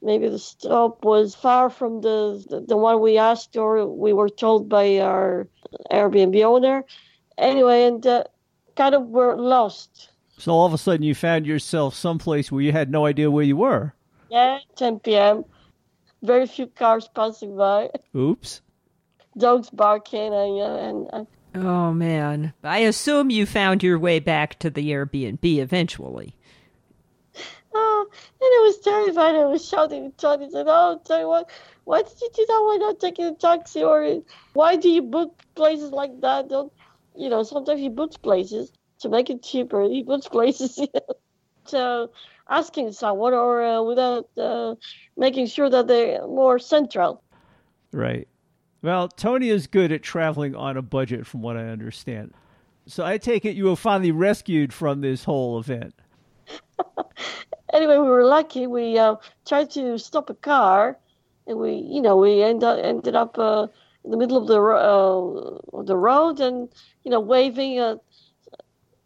maybe 0.01 0.29
the 0.29 0.39
stop 0.39 1.03
was 1.03 1.35
far 1.35 1.69
from 1.69 2.01
the, 2.01 2.43
the, 2.49 2.61
the 2.61 2.77
one 2.77 3.01
we 3.01 3.17
asked, 3.17 3.57
or 3.57 3.87
we 3.87 4.13
were 4.13 4.29
told 4.29 4.69
by 4.69 4.99
our 4.99 5.47
Airbnb 5.91 6.43
owner. 6.43 6.83
Anyway, 7.37 7.83
and 7.83 8.05
uh, 8.05 8.23
kind 8.75 8.95
of 8.95 9.07
were 9.07 9.35
lost. 9.35 10.09
So 10.37 10.51
all 10.51 10.65
of 10.65 10.73
a 10.73 10.77
sudden, 10.77 11.03
you 11.03 11.15
found 11.15 11.45
yourself 11.45 11.95
someplace 11.95 12.51
where 12.51 12.61
you 12.61 12.71
had 12.71 12.91
no 12.91 13.05
idea 13.05 13.31
where 13.31 13.43
you 13.43 13.57
were. 13.57 13.93
Yeah, 14.29 14.59
10 14.75 14.99
p.m. 14.99 15.45
Very 16.21 16.47
few 16.47 16.67
cars 16.67 17.09
passing 17.13 17.55
by. 17.55 17.89
Oops. 18.15 18.61
Dogs 19.37 19.69
barking 19.69 20.33
and, 20.33 20.59
and, 20.59 21.09
and 21.13 21.27
Oh 21.55 21.91
man. 21.91 22.53
I 22.63 22.79
assume 22.79 23.29
you 23.29 23.45
found 23.45 23.81
your 23.81 23.97
way 23.97 24.19
back 24.19 24.59
to 24.59 24.69
the 24.69 24.91
Airbnb 24.91 25.43
eventually. 25.43 26.36
Oh, 27.77 28.07
and 28.11 28.51
it 28.57 28.63
was 28.63 28.79
terrifying. 28.79 29.35
I 29.35 29.45
was 29.45 29.67
shouting 29.67 30.05
at 30.07 30.17
Tony. 30.17 30.49
Said, 30.49 30.65
"Oh, 30.67 30.99
Tony, 31.05 31.25
what? 31.25 31.49
Why 31.85 32.01
did 32.01 32.19
you 32.21 32.29
do 32.33 32.45
that? 32.47 32.61
Why 32.65 32.77
not 32.79 32.99
taking 32.99 33.25
a 33.25 33.35
taxi? 33.35 33.83
Or 33.83 34.21
why 34.53 34.75
do 34.75 34.89
you 34.89 35.01
book 35.01 35.41
places 35.55 35.91
like 35.91 36.19
that? 36.21 36.49
Don't 36.49 36.71
you 37.15 37.29
know? 37.29 37.43
Sometimes 37.43 37.79
he 37.79 37.89
books 37.89 38.17
places 38.17 38.71
to 38.99 39.09
make 39.09 39.29
it 39.29 39.43
cheaper. 39.43 39.83
He 39.83 40.03
books 40.03 40.27
places 40.27 40.77
you 40.77 40.87
know, 40.93 41.15
to 41.67 42.09
asking 42.49 42.91
someone 42.93 43.33
or 43.33 43.63
uh, 43.63 43.81
without 43.83 44.29
uh, 44.37 44.75
making 45.15 45.47
sure 45.47 45.69
that 45.69 45.87
they're 45.87 46.25
more 46.27 46.59
central. 46.59 47.23
Right. 47.91 48.27
Well, 48.81 49.07
Tony 49.07 49.49
is 49.49 49.67
good 49.67 49.91
at 49.91 50.03
traveling 50.03 50.55
on 50.55 50.77
a 50.77 50.81
budget, 50.81 51.25
from 51.25 51.41
what 51.41 51.57
I 51.57 51.67
understand. 51.67 52.33
So 52.85 53.03
I 53.03 53.17
take 53.17 53.43
it 53.43 53.55
you 53.55 53.65
were 53.65 53.75
finally 53.75 54.11
rescued 54.11 54.71
from 54.71 55.01
this 55.01 55.25
whole 55.25 55.59
event. 55.59 55.93
anyway, 57.73 57.97
we 57.97 58.07
were 58.07 58.25
lucky. 58.25 58.67
We 58.67 58.97
uh, 58.97 59.15
tried 59.45 59.71
to 59.71 59.97
stop 59.97 60.29
a 60.29 60.33
car, 60.33 60.97
and 61.45 61.57
we, 61.57 61.73
you 61.73 62.01
know, 62.01 62.17
we 62.17 62.41
end 62.41 62.63
up, 62.63 62.79
ended 62.83 63.15
up 63.15 63.37
uh, 63.37 63.67
in 64.03 64.11
the 64.11 64.17
middle 64.17 64.37
of 64.37 64.47
the 64.47 64.61
uh, 64.61 65.83
the 65.83 65.97
road, 65.97 66.39
and 66.39 66.69
you 67.03 67.11
know, 67.11 67.19
waving, 67.19 67.79
uh, 67.79 67.95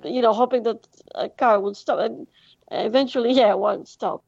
you 0.03 0.21
know, 0.21 0.33
hoping 0.33 0.63
that 0.63 0.87
a 1.15 1.29
car 1.29 1.59
would 1.59 1.77
stop. 1.77 1.99
And 1.99 2.27
eventually, 2.71 3.33
yeah, 3.41 3.53
one 3.53 3.85
stopped. 3.85 4.25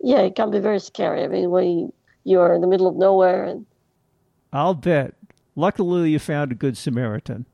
Yeah, 0.00 0.20
it 0.20 0.36
can 0.36 0.50
be 0.50 0.60
very 0.60 0.80
scary. 0.80 1.24
I 1.24 1.28
mean, 1.28 1.50
when 1.50 1.92
you're 2.24 2.54
in 2.54 2.60
the 2.60 2.66
middle 2.66 2.86
of 2.86 2.94
nowhere 2.94 3.44
and 3.44 3.66
I'll 4.52 4.74
bet. 4.74 5.14
Luckily, 5.56 6.10
you 6.10 6.18
found 6.18 6.52
a 6.52 6.54
good 6.54 6.76
Samaritan. 6.76 7.46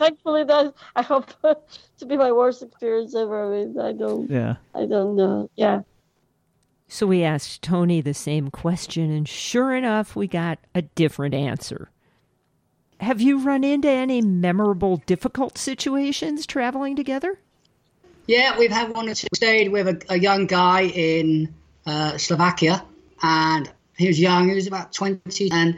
Thankfully, 0.00 0.44
that 0.44 0.72
I 0.96 1.02
hope 1.02 1.26
to 1.98 2.06
be 2.06 2.16
my 2.16 2.32
worst 2.32 2.62
experience 2.62 3.14
ever. 3.14 3.44
I 3.44 3.58
mean, 3.58 3.78
I 3.78 3.92
don't. 3.92 4.30
Yeah. 4.30 4.56
I 4.74 4.86
don't 4.86 5.14
know. 5.14 5.50
Yeah. 5.56 5.82
So 6.88 7.06
we 7.06 7.22
asked 7.22 7.60
Tony 7.60 8.00
the 8.00 8.14
same 8.14 8.50
question, 8.50 9.10
and 9.10 9.28
sure 9.28 9.74
enough, 9.76 10.16
we 10.16 10.26
got 10.26 10.58
a 10.74 10.80
different 10.80 11.34
answer. 11.34 11.90
Have 12.98 13.20
you 13.20 13.40
run 13.40 13.62
into 13.62 13.90
any 13.90 14.22
memorable, 14.22 14.96
difficult 15.04 15.58
situations 15.58 16.46
traveling 16.46 16.96
together? 16.96 17.38
Yeah, 18.26 18.58
we've 18.58 18.72
had 18.72 18.94
one 18.94 19.06
or 19.06 19.14
two. 19.14 19.28
We 19.30 19.36
stayed 19.36 19.70
with 19.70 19.86
a, 19.86 20.00
a 20.08 20.18
young 20.18 20.46
guy 20.46 20.84
in 20.86 21.54
uh, 21.84 22.16
Slovakia, 22.16 22.82
and 23.22 23.70
he 23.98 24.08
was 24.08 24.18
young. 24.18 24.48
He 24.48 24.54
was 24.54 24.66
about 24.66 24.94
20, 24.94 25.50
and 25.52 25.76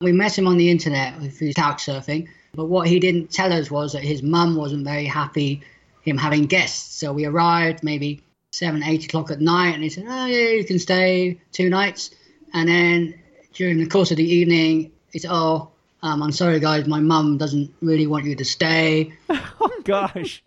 we 0.00 0.12
met 0.12 0.38
him 0.38 0.46
on 0.46 0.56
the 0.56 0.70
internet 0.70 1.20
with 1.20 1.36
his 1.38 1.54
couch 1.54 1.84
surfing. 1.84 2.28
But 2.56 2.66
what 2.66 2.88
he 2.88 2.98
didn't 2.98 3.30
tell 3.30 3.52
us 3.52 3.70
was 3.70 3.92
that 3.92 4.02
his 4.02 4.22
mum 4.22 4.56
wasn't 4.56 4.84
very 4.84 5.04
happy 5.04 5.62
him 6.06 6.16
having 6.16 6.46
guests. 6.46 6.96
So 6.96 7.12
we 7.12 7.26
arrived 7.26 7.82
maybe 7.82 8.22
seven, 8.52 8.82
eight 8.82 9.04
o'clock 9.04 9.30
at 9.30 9.40
night, 9.40 9.74
and 9.74 9.82
he 9.82 9.90
said, 9.90 10.04
"Oh 10.08 10.26
yeah, 10.26 10.50
you 10.50 10.64
can 10.64 10.78
stay 10.78 11.40
two 11.52 11.68
nights." 11.68 12.10
And 12.54 12.68
then 12.68 13.14
during 13.52 13.78
the 13.78 13.86
course 13.86 14.10
of 14.12 14.16
the 14.16 14.24
evening, 14.24 14.92
he 15.12 15.18
said, 15.18 15.30
"Oh, 15.32 15.70
um, 16.02 16.22
I'm 16.22 16.32
sorry, 16.32 16.60
guys, 16.60 16.86
my 16.86 17.00
mum 17.00 17.38
doesn't 17.38 17.74
really 17.82 18.06
want 18.06 18.24
you 18.24 18.36
to 18.36 18.44
stay." 18.44 19.12
oh 19.28 19.80
gosh. 19.84 20.42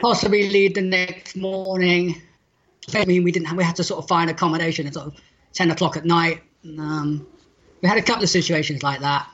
Possibly 0.00 0.48
leave 0.48 0.74
the 0.74 0.82
next 0.82 1.36
morning. 1.36 2.20
I 2.94 3.04
mean, 3.04 3.22
we 3.22 3.30
didn't. 3.30 3.46
Have, 3.46 3.56
we 3.56 3.64
had 3.64 3.76
to 3.76 3.84
sort 3.84 4.02
of 4.02 4.08
find 4.08 4.28
accommodation 4.28 4.86
at 4.86 4.94
sort 4.94 5.06
of 5.06 5.14
ten 5.52 5.70
o'clock 5.70 5.96
at 5.96 6.04
night. 6.04 6.42
Um, 6.64 7.26
we 7.80 7.88
had 7.88 7.98
a 7.98 8.02
couple 8.02 8.24
of 8.24 8.30
situations 8.30 8.82
like 8.82 9.00
that. 9.00 9.28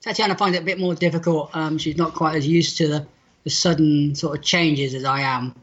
Tatiana 0.00 0.36
finds 0.36 0.56
it 0.56 0.62
a 0.62 0.64
bit 0.64 0.78
more 0.78 0.94
difficult. 0.94 1.50
Um, 1.54 1.78
she's 1.78 1.96
not 1.96 2.14
quite 2.14 2.36
as 2.36 2.46
used 2.46 2.76
to 2.78 2.88
the, 2.88 3.06
the 3.44 3.50
sudden 3.50 4.14
sort 4.14 4.38
of 4.38 4.44
changes 4.44 4.94
as 4.94 5.04
I 5.04 5.20
am. 5.20 5.54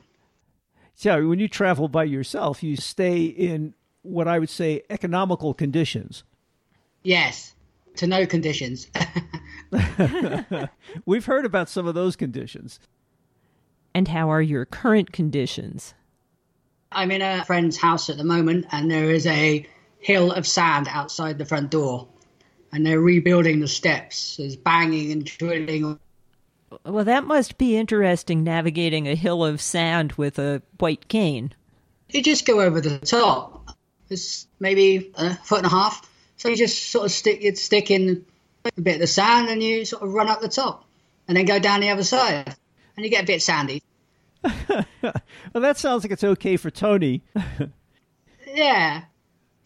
So 0.95 1.27
when 1.27 1.39
you 1.39 1.47
travel 1.47 1.87
by 1.87 2.05
yourself, 2.05 2.63
you 2.63 2.75
stay 2.75 3.23
in 3.23 3.73
what 4.01 4.27
I 4.27 4.39
would 4.39 4.49
say 4.49 4.83
economical 4.89 5.53
conditions. 5.53 6.23
Yes, 7.03 7.53
to 7.97 8.07
no 8.07 8.25
conditions. 8.25 8.87
We've 11.05 11.25
heard 11.25 11.45
about 11.45 11.69
some 11.69 11.87
of 11.87 11.95
those 11.95 12.15
conditions. 12.15 12.79
And 13.93 14.07
how 14.07 14.29
are 14.29 14.41
your 14.41 14.65
current 14.65 15.11
conditions? 15.11 15.93
I'm 16.91 17.11
in 17.11 17.21
a 17.21 17.43
friend's 17.45 17.77
house 17.77 18.09
at 18.09 18.17
the 18.17 18.23
moment, 18.23 18.67
and 18.71 18.89
there 18.89 19.11
is 19.11 19.25
a 19.25 19.65
hill 19.99 20.31
of 20.31 20.45
sand 20.45 20.87
outside 20.89 21.37
the 21.37 21.45
front 21.45 21.71
door 21.71 22.07
and 22.75 22.85
they're 22.85 22.99
rebuilding 22.99 23.61
the 23.61 23.69
steps. 23.69 24.35
There's 24.35 24.57
banging 24.57 25.13
and 25.13 25.23
drilling. 25.23 25.97
Well, 26.83 27.05
that 27.05 27.23
must 27.23 27.57
be 27.57 27.77
interesting 27.77 28.43
navigating 28.43 29.07
a 29.07 29.15
hill 29.15 29.45
of 29.45 29.61
sand 29.61 30.11
with 30.13 30.37
a 30.39 30.61
white 30.77 31.07
cane. 31.07 31.53
You 32.09 32.21
just 32.21 32.45
go 32.45 32.59
over 32.59 32.81
the 32.81 32.99
top. 32.99 33.77
It's 34.09 34.45
maybe 34.59 35.13
a 35.15 35.35
foot 35.35 35.59
and 35.59 35.67
a 35.67 35.69
half. 35.69 36.07
So 36.35 36.49
you 36.49 36.57
just 36.57 36.91
sort 36.91 37.05
of 37.05 37.11
stick 37.11 37.41
you 37.41 37.55
stick 37.55 37.89
in 37.91 38.25
a 38.65 38.81
bit 38.81 38.95
of 38.95 38.99
the 38.99 39.07
sand 39.07 39.47
and 39.47 39.63
you 39.63 39.85
sort 39.85 40.03
of 40.03 40.13
run 40.13 40.27
up 40.27 40.41
the 40.41 40.49
top 40.49 40.85
and 41.29 41.37
then 41.37 41.45
go 41.45 41.59
down 41.59 41.79
the 41.79 41.91
other 41.91 42.03
side. 42.03 42.55
And 42.97 43.05
you 43.05 43.09
get 43.09 43.23
a 43.23 43.27
bit 43.27 43.41
sandy. 43.41 43.81
well, 44.43 44.83
that 45.53 45.77
sounds 45.77 46.03
like 46.03 46.11
it's 46.11 46.25
okay 46.25 46.57
for 46.57 46.69
Tony. 46.69 47.23
yeah. 48.53 49.03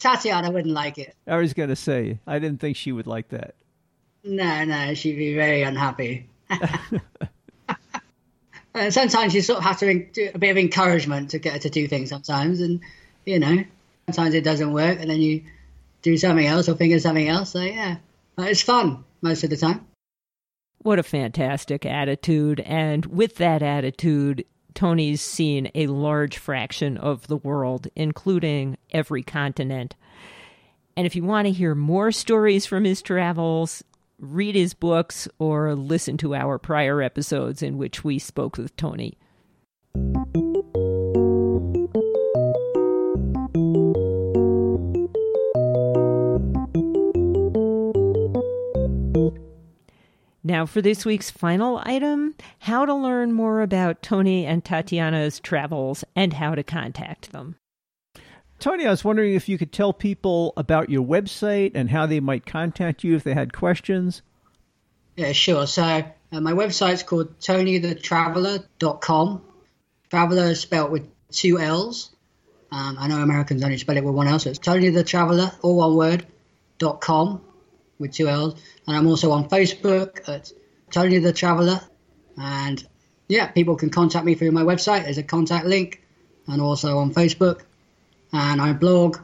Tatiana 0.00 0.50
wouldn't 0.50 0.74
like 0.74 0.98
it. 0.98 1.14
I 1.26 1.36
was 1.36 1.52
going 1.52 1.68
to 1.68 1.76
say, 1.76 2.18
I 2.26 2.38
didn't 2.38 2.58
think 2.58 2.76
she 2.76 2.90
would 2.90 3.06
like 3.06 3.28
that. 3.28 3.54
No, 4.24 4.64
no, 4.64 4.94
she'd 4.94 5.16
be 5.16 5.34
very 5.34 5.62
unhappy. 5.62 6.28
and 6.48 7.00
uh, 8.74 8.90
sometimes 8.90 9.34
you 9.34 9.42
sort 9.42 9.58
of 9.58 9.64
have 9.64 9.78
to 9.78 10.04
do 10.06 10.30
a 10.34 10.38
bit 10.38 10.50
of 10.50 10.56
encouragement 10.56 11.30
to 11.30 11.38
get 11.38 11.52
her 11.52 11.58
to 11.60 11.70
do 11.70 11.86
things 11.86 12.08
sometimes. 12.08 12.60
And, 12.60 12.80
you 13.24 13.38
know, 13.38 13.62
sometimes 14.06 14.34
it 14.34 14.42
doesn't 14.42 14.72
work 14.72 14.98
and 15.00 15.10
then 15.10 15.20
you 15.20 15.44
do 16.02 16.16
something 16.16 16.46
else 16.46 16.68
or 16.68 16.74
think 16.74 16.94
of 16.94 17.02
something 17.02 17.28
else. 17.28 17.50
So, 17.50 17.60
yeah, 17.60 17.98
but 18.36 18.48
it's 18.48 18.62
fun 18.62 19.04
most 19.20 19.44
of 19.44 19.50
the 19.50 19.56
time. 19.56 19.86
What 20.78 20.98
a 20.98 21.02
fantastic 21.02 21.84
attitude. 21.84 22.60
And 22.60 23.04
with 23.04 23.36
that 23.36 23.62
attitude, 23.62 24.46
Tony's 24.74 25.20
seen 25.20 25.70
a 25.74 25.86
large 25.86 26.38
fraction 26.38 26.96
of 26.96 27.26
the 27.26 27.36
world, 27.36 27.88
including 27.94 28.76
every 28.90 29.22
continent. 29.22 29.96
And 30.96 31.06
if 31.06 31.16
you 31.16 31.24
want 31.24 31.46
to 31.46 31.52
hear 31.52 31.74
more 31.74 32.12
stories 32.12 32.66
from 32.66 32.84
his 32.84 33.02
travels, 33.02 33.82
read 34.18 34.54
his 34.54 34.74
books 34.74 35.28
or 35.38 35.74
listen 35.74 36.16
to 36.18 36.34
our 36.34 36.58
prior 36.58 37.00
episodes 37.00 37.62
in 37.62 37.78
which 37.78 38.04
we 38.04 38.18
spoke 38.18 38.58
with 38.58 38.76
Tony. 38.76 39.18
Now, 50.50 50.66
for 50.66 50.82
this 50.82 51.04
week's 51.04 51.30
final 51.30 51.80
item 51.84 52.34
how 52.58 52.84
to 52.84 52.92
learn 52.92 53.32
more 53.32 53.62
about 53.62 54.02
Tony 54.02 54.44
and 54.44 54.64
Tatiana's 54.64 55.38
travels 55.38 56.02
and 56.16 56.32
how 56.32 56.56
to 56.56 56.64
contact 56.64 57.30
them. 57.30 57.54
Tony, 58.58 58.84
I 58.84 58.90
was 58.90 59.04
wondering 59.04 59.34
if 59.34 59.48
you 59.48 59.58
could 59.58 59.72
tell 59.72 59.92
people 59.92 60.52
about 60.56 60.90
your 60.90 61.06
website 61.06 61.70
and 61.76 61.88
how 61.88 62.04
they 62.04 62.18
might 62.18 62.46
contact 62.46 63.04
you 63.04 63.14
if 63.14 63.22
they 63.22 63.32
had 63.32 63.52
questions. 63.52 64.22
Yeah, 65.14 65.30
sure. 65.30 65.68
So 65.68 66.02
Uh, 66.32 66.40
my 66.40 66.52
website's 66.52 67.04
called 67.04 67.38
tonythetraveler.com. 67.38 69.42
Traveler 70.10 70.46
is 70.46 70.58
spelled 70.58 70.90
with 70.90 71.06
two 71.30 71.60
L's. 71.60 72.10
Um, 72.72 72.96
I 72.98 73.06
know 73.06 73.22
Americans 73.22 73.62
only 73.62 73.78
spell 73.78 73.96
it 73.96 74.02
with 74.02 74.16
one 74.16 74.26
L, 74.26 74.40
so 74.40 74.50
it's 74.50 74.58
tonythetraveler, 74.58 75.54
all 75.62 75.76
one 75.76 75.94
word, 75.94 76.26
dot 76.80 77.00
com 77.00 77.40
with 78.00 78.12
two 78.12 78.28
L's. 78.28 78.60
And 78.86 78.96
I'm 78.96 79.06
also 79.06 79.30
on 79.30 79.48
Facebook 79.48 80.28
at 80.28 80.50
Tony 80.90 81.18
the 81.18 81.32
Traveler. 81.32 81.80
And 82.36 82.84
yeah, 83.28 83.46
people 83.46 83.76
can 83.76 83.90
contact 83.90 84.24
me 84.24 84.34
through 84.34 84.50
my 84.50 84.62
website. 84.62 85.04
There's 85.04 85.18
a 85.18 85.22
contact 85.22 85.66
link, 85.66 86.02
and 86.48 86.60
also 86.60 86.98
on 86.98 87.14
Facebook. 87.14 87.62
And 88.32 88.60
I 88.60 88.72
blog, 88.72 89.18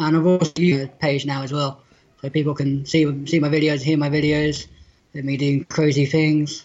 and 0.00 0.16
I've 0.16 0.26
also 0.26 0.52
used 0.56 0.84
a 0.84 0.88
page 0.88 1.26
now 1.26 1.42
as 1.42 1.52
well, 1.52 1.82
so 2.20 2.30
people 2.30 2.54
can 2.54 2.86
see 2.86 3.26
see 3.26 3.38
my 3.38 3.48
videos, 3.48 3.82
hear 3.82 3.98
my 3.98 4.10
videos, 4.10 4.66
of 5.14 5.24
me 5.24 5.36
doing 5.36 5.64
crazy 5.64 6.06
things. 6.06 6.64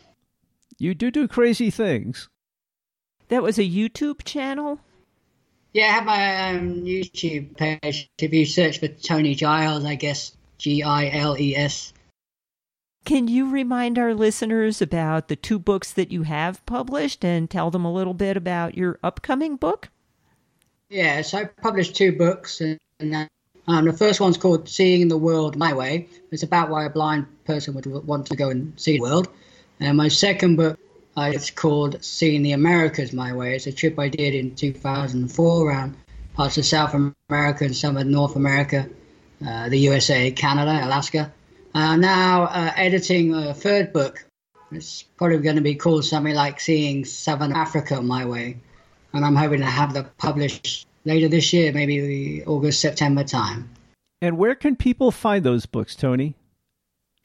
You 0.78 0.96
do 0.96 1.12
do 1.12 1.28
crazy 1.28 1.70
things. 1.70 2.30
That 3.28 3.44
was 3.44 3.60
a 3.60 3.64
YouTube 3.64 4.24
channel. 4.26 4.80
Yeah, 5.74 5.86
I 5.86 5.92
have 5.92 6.06
my 6.06 6.50
um, 6.50 6.84
YouTube 6.84 7.56
page. 7.56 8.10
If 8.18 8.34
you 8.34 8.46
search 8.46 8.80
for 8.80 8.88
Tony 8.90 9.36
Giles, 9.36 9.86
I 9.86 9.96
guess 9.96 10.36
G 10.62 10.84
I 10.84 11.10
L 11.10 11.36
E 11.40 11.56
S. 11.56 11.92
Can 13.04 13.28
you 13.28 13.50
remind 13.50 13.98
our 13.98 14.14
listeners 14.14 14.80
about 14.80 15.28
the 15.28 15.36
two 15.36 15.58
books 15.58 15.92
that 15.92 16.12
you 16.12 16.22
have 16.22 16.64
published 16.68 17.26
and 17.26 17.50
tell 17.50 17.72
them 17.72 17.84
a 17.84 17.92
little 17.92 18.14
bit 18.14 18.38
about 18.38 18.78
your 18.78 19.00
upcoming 19.02 19.56
book? 19.56 19.90
Yes, 20.88 21.34
I 21.34 21.46
published 21.46 21.96
two 21.96 22.12
books, 22.16 22.62
and 22.62 22.80
um, 23.68 23.86
the 23.86 23.94
first 23.94 24.22
one's 24.22 24.38
called 24.38 24.70
Seeing 24.70 25.08
the 25.08 25.18
World 25.18 25.56
My 25.56 25.74
Way. 25.74 26.08
It's 26.30 26.44
about 26.44 26.70
why 26.70 26.86
a 26.86 26.92
blind 26.92 27.26
person 27.46 27.74
would 27.74 27.88
want 27.88 28.28
to 28.28 28.36
go 28.36 28.52
and 28.52 28.80
see 28.80 28.98
the 28.98 29.02
world. 29.02 29.30
And 29.80 29.98
my 29.98 30.10
second 30.10 30.58
book 30.58 30.80
uh, 31.18 31.32
it's 31.34 31.50
called 31.50 32.04
Seeing 32.04 32.44
the 32.44 32.54
Americas 32.54 33.12
My 33.14 33.34
Way. 33.34 33.56
It's 33.56 33.68
a 33.68 33.72
trip 33.72 34.00
I 34.00 34.10
did 34.10 34.34
in 34.34 34.56
2004 34.56 35.68
around 35.68 35.98
parts 36.36 36.58
of 36.58 36.66
South 36.66 36.94
America 36.94 37.66
and 37.66 37.76
some 37.76 37.98
of 37.98 38.08
North 38.08 38.36
America, 38.36 38.88
uh, 38.88 38.88
the 39.42 39.78
USA, 39.78 40.32
Canada, 40.32 40.82
Alaska. 40.84 41.32
Uh, 41.74 41.96
now 41.96 42.44
uh, 42.44 42.72
editing 42.76 43.34
a 43.34 43.54
third 43.54 43.94
book. 43.94 44.26
It's 44.72 45.04
probably 45.04 45.40
going 45.40 45.58
to 45.58 45.62
be 45.62 45.76
called 45.76 46.06
something 46.06 46.34
like 46.34 46.60
Seeing 46.60 47.04
Southern 47.06 47.52
Africa 47.52 48.02
My 48.02 48.26
Way. 48.26 48.58
And 49.14 49.26
I'm 49.26 49.36
hoping 49.36 49.60
to 49.60 49.66
have 49.66 49.94
that 49.94 50.18
published 50.18 50.88
later 51.04 51.28
this 51.28 51.52
year, 51.52 51.74
maybe 51.74 52.44
August, 52.46 52.80
September 52.80 53.24
time. 53.24 53.70
And 54.22 54.38
where 54.38 54.56
can 54.56 54.76
people 54.76 55.12
find 55.12 55.44
those 55.44 55.66
books, 55.66 55.96
Tony? 55.96 56.36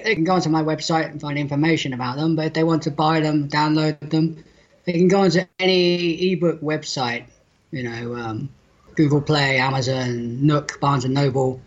They 0.03 0.15
can 0.15 0.25
go 0.25 0.35
onto 0.35 0.49
my 0.49 0.63
website 0.63 1.11
and 1.11 1.21
find 1.21 1.39
information 1.39 1.93
about 1.93 2.17
them, 2.17 2.37
but 2.37 2.47
if 2.47 2.53
they 2.55 2.65
want 2.65 2.83
to 2.83 2.91
buy 2.91 3.21
them, 3.21 3.49
download 3.49 4.11
them, 4.11 4.45
they 4.85 4.93
can 4.93 5.09
go 5.09 5.21
onto 5.21 5.41
any 5.59 6.33
ebook 6.33 6.61
website, 6.61 7.27
you 7.71 7.83
know, 7.83 8.15
um, 8.15 8.49
Google 8.95 9.21
Play, 9.21 9.59
Amazon, 9.59 10.45
Nook, 10.47 10.81
Barnes 10.81 11.05
and 11.05 11.15
Noble. 11.15 11.61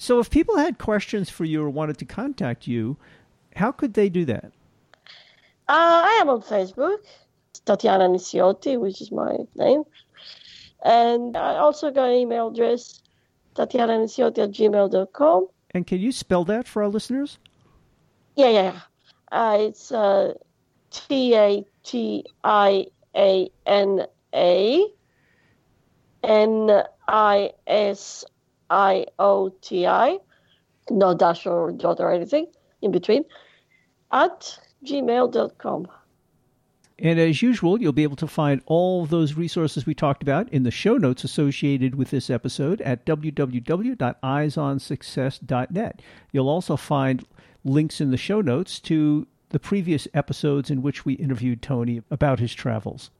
So, 0.00 0.18
if 0.18 0.30
people 0.30 0.56
had 0.56 0.78
questions 0.78 1.28
for 1.28 1.44
you 1.44 1.62
or 1.62 1.68
wanted 1.68 1.98
to 1.98 2.06
contact 2.06 2.66
you, 2.66 2.96
how 3.54 3.70
could 3.70 3.92
they 3.92 4.08
do 4.08 4.24
that? 4.24 4.46
Uh, 5.68 6.08
I 6.08 6.18
am 6.22 6.30
on 6.30 6.40
Facebook, 6.40 7.04
Tatiana 7.66 8.08
Nisioti, 8.08 8.80
which 8.80 9.02
is 9.02 9.12
my 9.12 9.36
name. 9.56 9.82
And 10.82 11.36
I 11.36 11.56
also 11.56 11.90
got 11.90 12.08
an 12.08 12.14
email 12.14 12.48
address, 12.48 13.02
tatiananisioti 13.54 14.38
at 14.38 14.52
gmail.com. 14.52 15.48
And 15.72 15.86
can 15.86 16.00
you 16.00 16.12
spell 16.12 16.46
that 16.46 16.66
for 16.66 16.82
our 16.82 16.88
listeners? 16.88 17.36
Yeah, 18.36 18.48
yeah. 18.48 18.80
Uh, 19.30 19.58
it's 19.60 19.92
uh, 19.92 20.32
T 20.90 21.36
A 21.36 21.62
T 21.84 22.24
I 22.42 22.86
A 23.14 23.50
N 23.66 24.06
A 24.34 24.86
N 26.24 26.84
I 27.06 27.50
S 27.66 28.24
I 28.70 29.06
O 29.18 29.50
T 29.60 29.86
I. 29.86 30.18
No 30.88 31.14
dash 31.14 31.46
or 31.46 31.72
dot 31.72 32.00
or 32.00 32.12
anything 32.12 32.46
in 32.80 32.90
between. 32.90 33.24
At 34.12 34.58
gmail.com. 34.84 35.88
And 37.02 37.18
as 37.18 37.40
usual, 37.40 37.80
you'll 37.80 37.92
be 37.92 38.02
able 38.02 38.16
to 38.16 38.26
find 38.26 38.60
all 38.66 39.06
those 39.06 39.32
resources 39.34 39.86
we 39.86 39.94
talked 39.94 40.22
about 40.22 40.50
in 40.50 40.64
the 40.64 40.70
show 40.70 40.98
notes 40.98 41.24
associated 41.24 41.94
with 41.94 42.10
this 42.10 42.28
episode 42.28 42.82
at 42.82 43.06
www.eyesonsuccess.net. 43.06 46.02
You'll 46.32 46.48
also 46.48 46.76
find 46.76 47.24
links 47.64 48.02
in 48.02 48.10
the 48.10 48.18
show 48.18 48.42
notes 48.42 48.78
to 48.80 49.26
the 49.48 49.58
previous 49.58 50.06
episodes 50.12 50.70
in 50.70 50.82
which 50.82 51.06
we 51.06 51.14
interviewed 51.14 51.62
Tony 51.62 52.02
about 52.10 52.38
his 52.38 52.52
travels. 52.52 53.10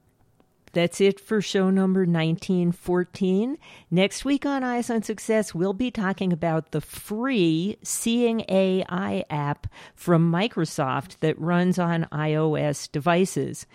That's 0.72 1.00
it 1.00 1.18
for 1.18 1.40
show 1.40 1.70
number 1.70 2.00
1914. 2.00 3.58
Next 3.90 4.24
week 4.24 4.46
on 4.46 4.62
Eyes 4.62 4.88
on 4.88 5.02
Success, 5.02 5.54
we'll 5.54 5.72
be 5.72 5.90
talking 5.90 6.32
about 6.32 6.70
the 6.70 6.80
free 6.80 7.76
Seeing 7.82 8.44
AI 8.48 9.24
app 9.28 9.66
from 9.94 10.30
Microsoft 10.30 11.18
that 11.20 11.40
runs 11.40 11.78
on 11.78 12.06
iOS 12.12 12.90
devices. 12.90 13.66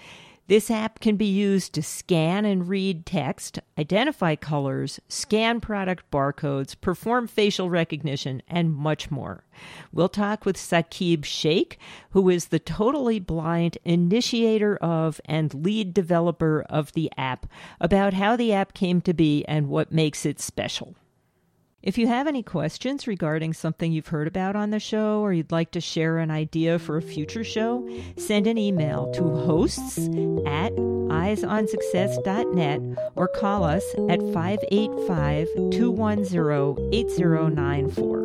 This 0.47 0.69
app 0.69 0.99
can 0.99 1.15
be 1.15 1.25
used 1.25 1.73
to 1.73 1.81
scan 1.81 2.45
and 2.45 2.67
read 2.67 3.07
text, 3.07 3.57
identify 3.79 4.35
colors, 4.35 4.99
scan 5.07 5.59
product 5.59 6.09
barcodes, 6.11 6.79
perform 6.79 7.25
facial 7.25 7.67
recognition, 7.67 8.43
and 8.47 8.71
much 8.71 9.09
more. 9.09 9.43
We'll 9.91 10.07
talk 10.07 10.45
with 10.45 10.55
Saqib 10.55 11.25
Shaikh, 11.25 11.79
who 12.11 12.29
is 12.29 12.47
the 12.47 12.59
totally 12.59 13.19
blind 13.19 13.79
initiator 13.83 14.77
of 14.77 15.19
and 15.25 15.51
lead 15.51 15.95
developer 15.95 16.63
of 16.69 16.91
the 16.91 17.11
app, 17.17 17.47
about 17.81 18.13
how 18.13 18.35
the 18.35 18.53
app 18.53 18.75
came 18.75 19.01
to 19.01 19.15
be 19.15 19.43
and 19.45 19.67
what 19.67 19.91
makes 19.91 20.27
it 20.27 20.39
special. 20.39 20.95
If 21.85 21.97
you 21.99 22.07
have 22.07 22.25
any 22.25 22.41
questions 22.41 23.05
regarding 23.05 23.53
something 23.53 23.91
you've 23.91 24.07
heard 24.07 24.27
about 24.27 24.55
on 24.55 24.71
the 24.71 24.79
show 24.79 25.21
or 25.21 25.31
you'd 25.31 25.51
like 25.51 25.69
to 25.71 25.79
share 25.79 26.17
an 26.17 26.31
idea 26.31 26.79
for 26.79 26.97
a 26.97 27.01
future 27.01 27.43
show, 27.43 27.87
send 28.17 28.47
an 28.47 28.57
email 28.57 29.11
to 29.11 29.21
hosts 29.21 29.99
at 30.47 30.75
eyesonsuccess.net 30.75 32.81
or 33.15 33.27
call 33.27 33.63
us 33.63 33.83
at 34.09 34.19
585 34.33 35.47
210 35.71 36.89
8094. 36.91 38.24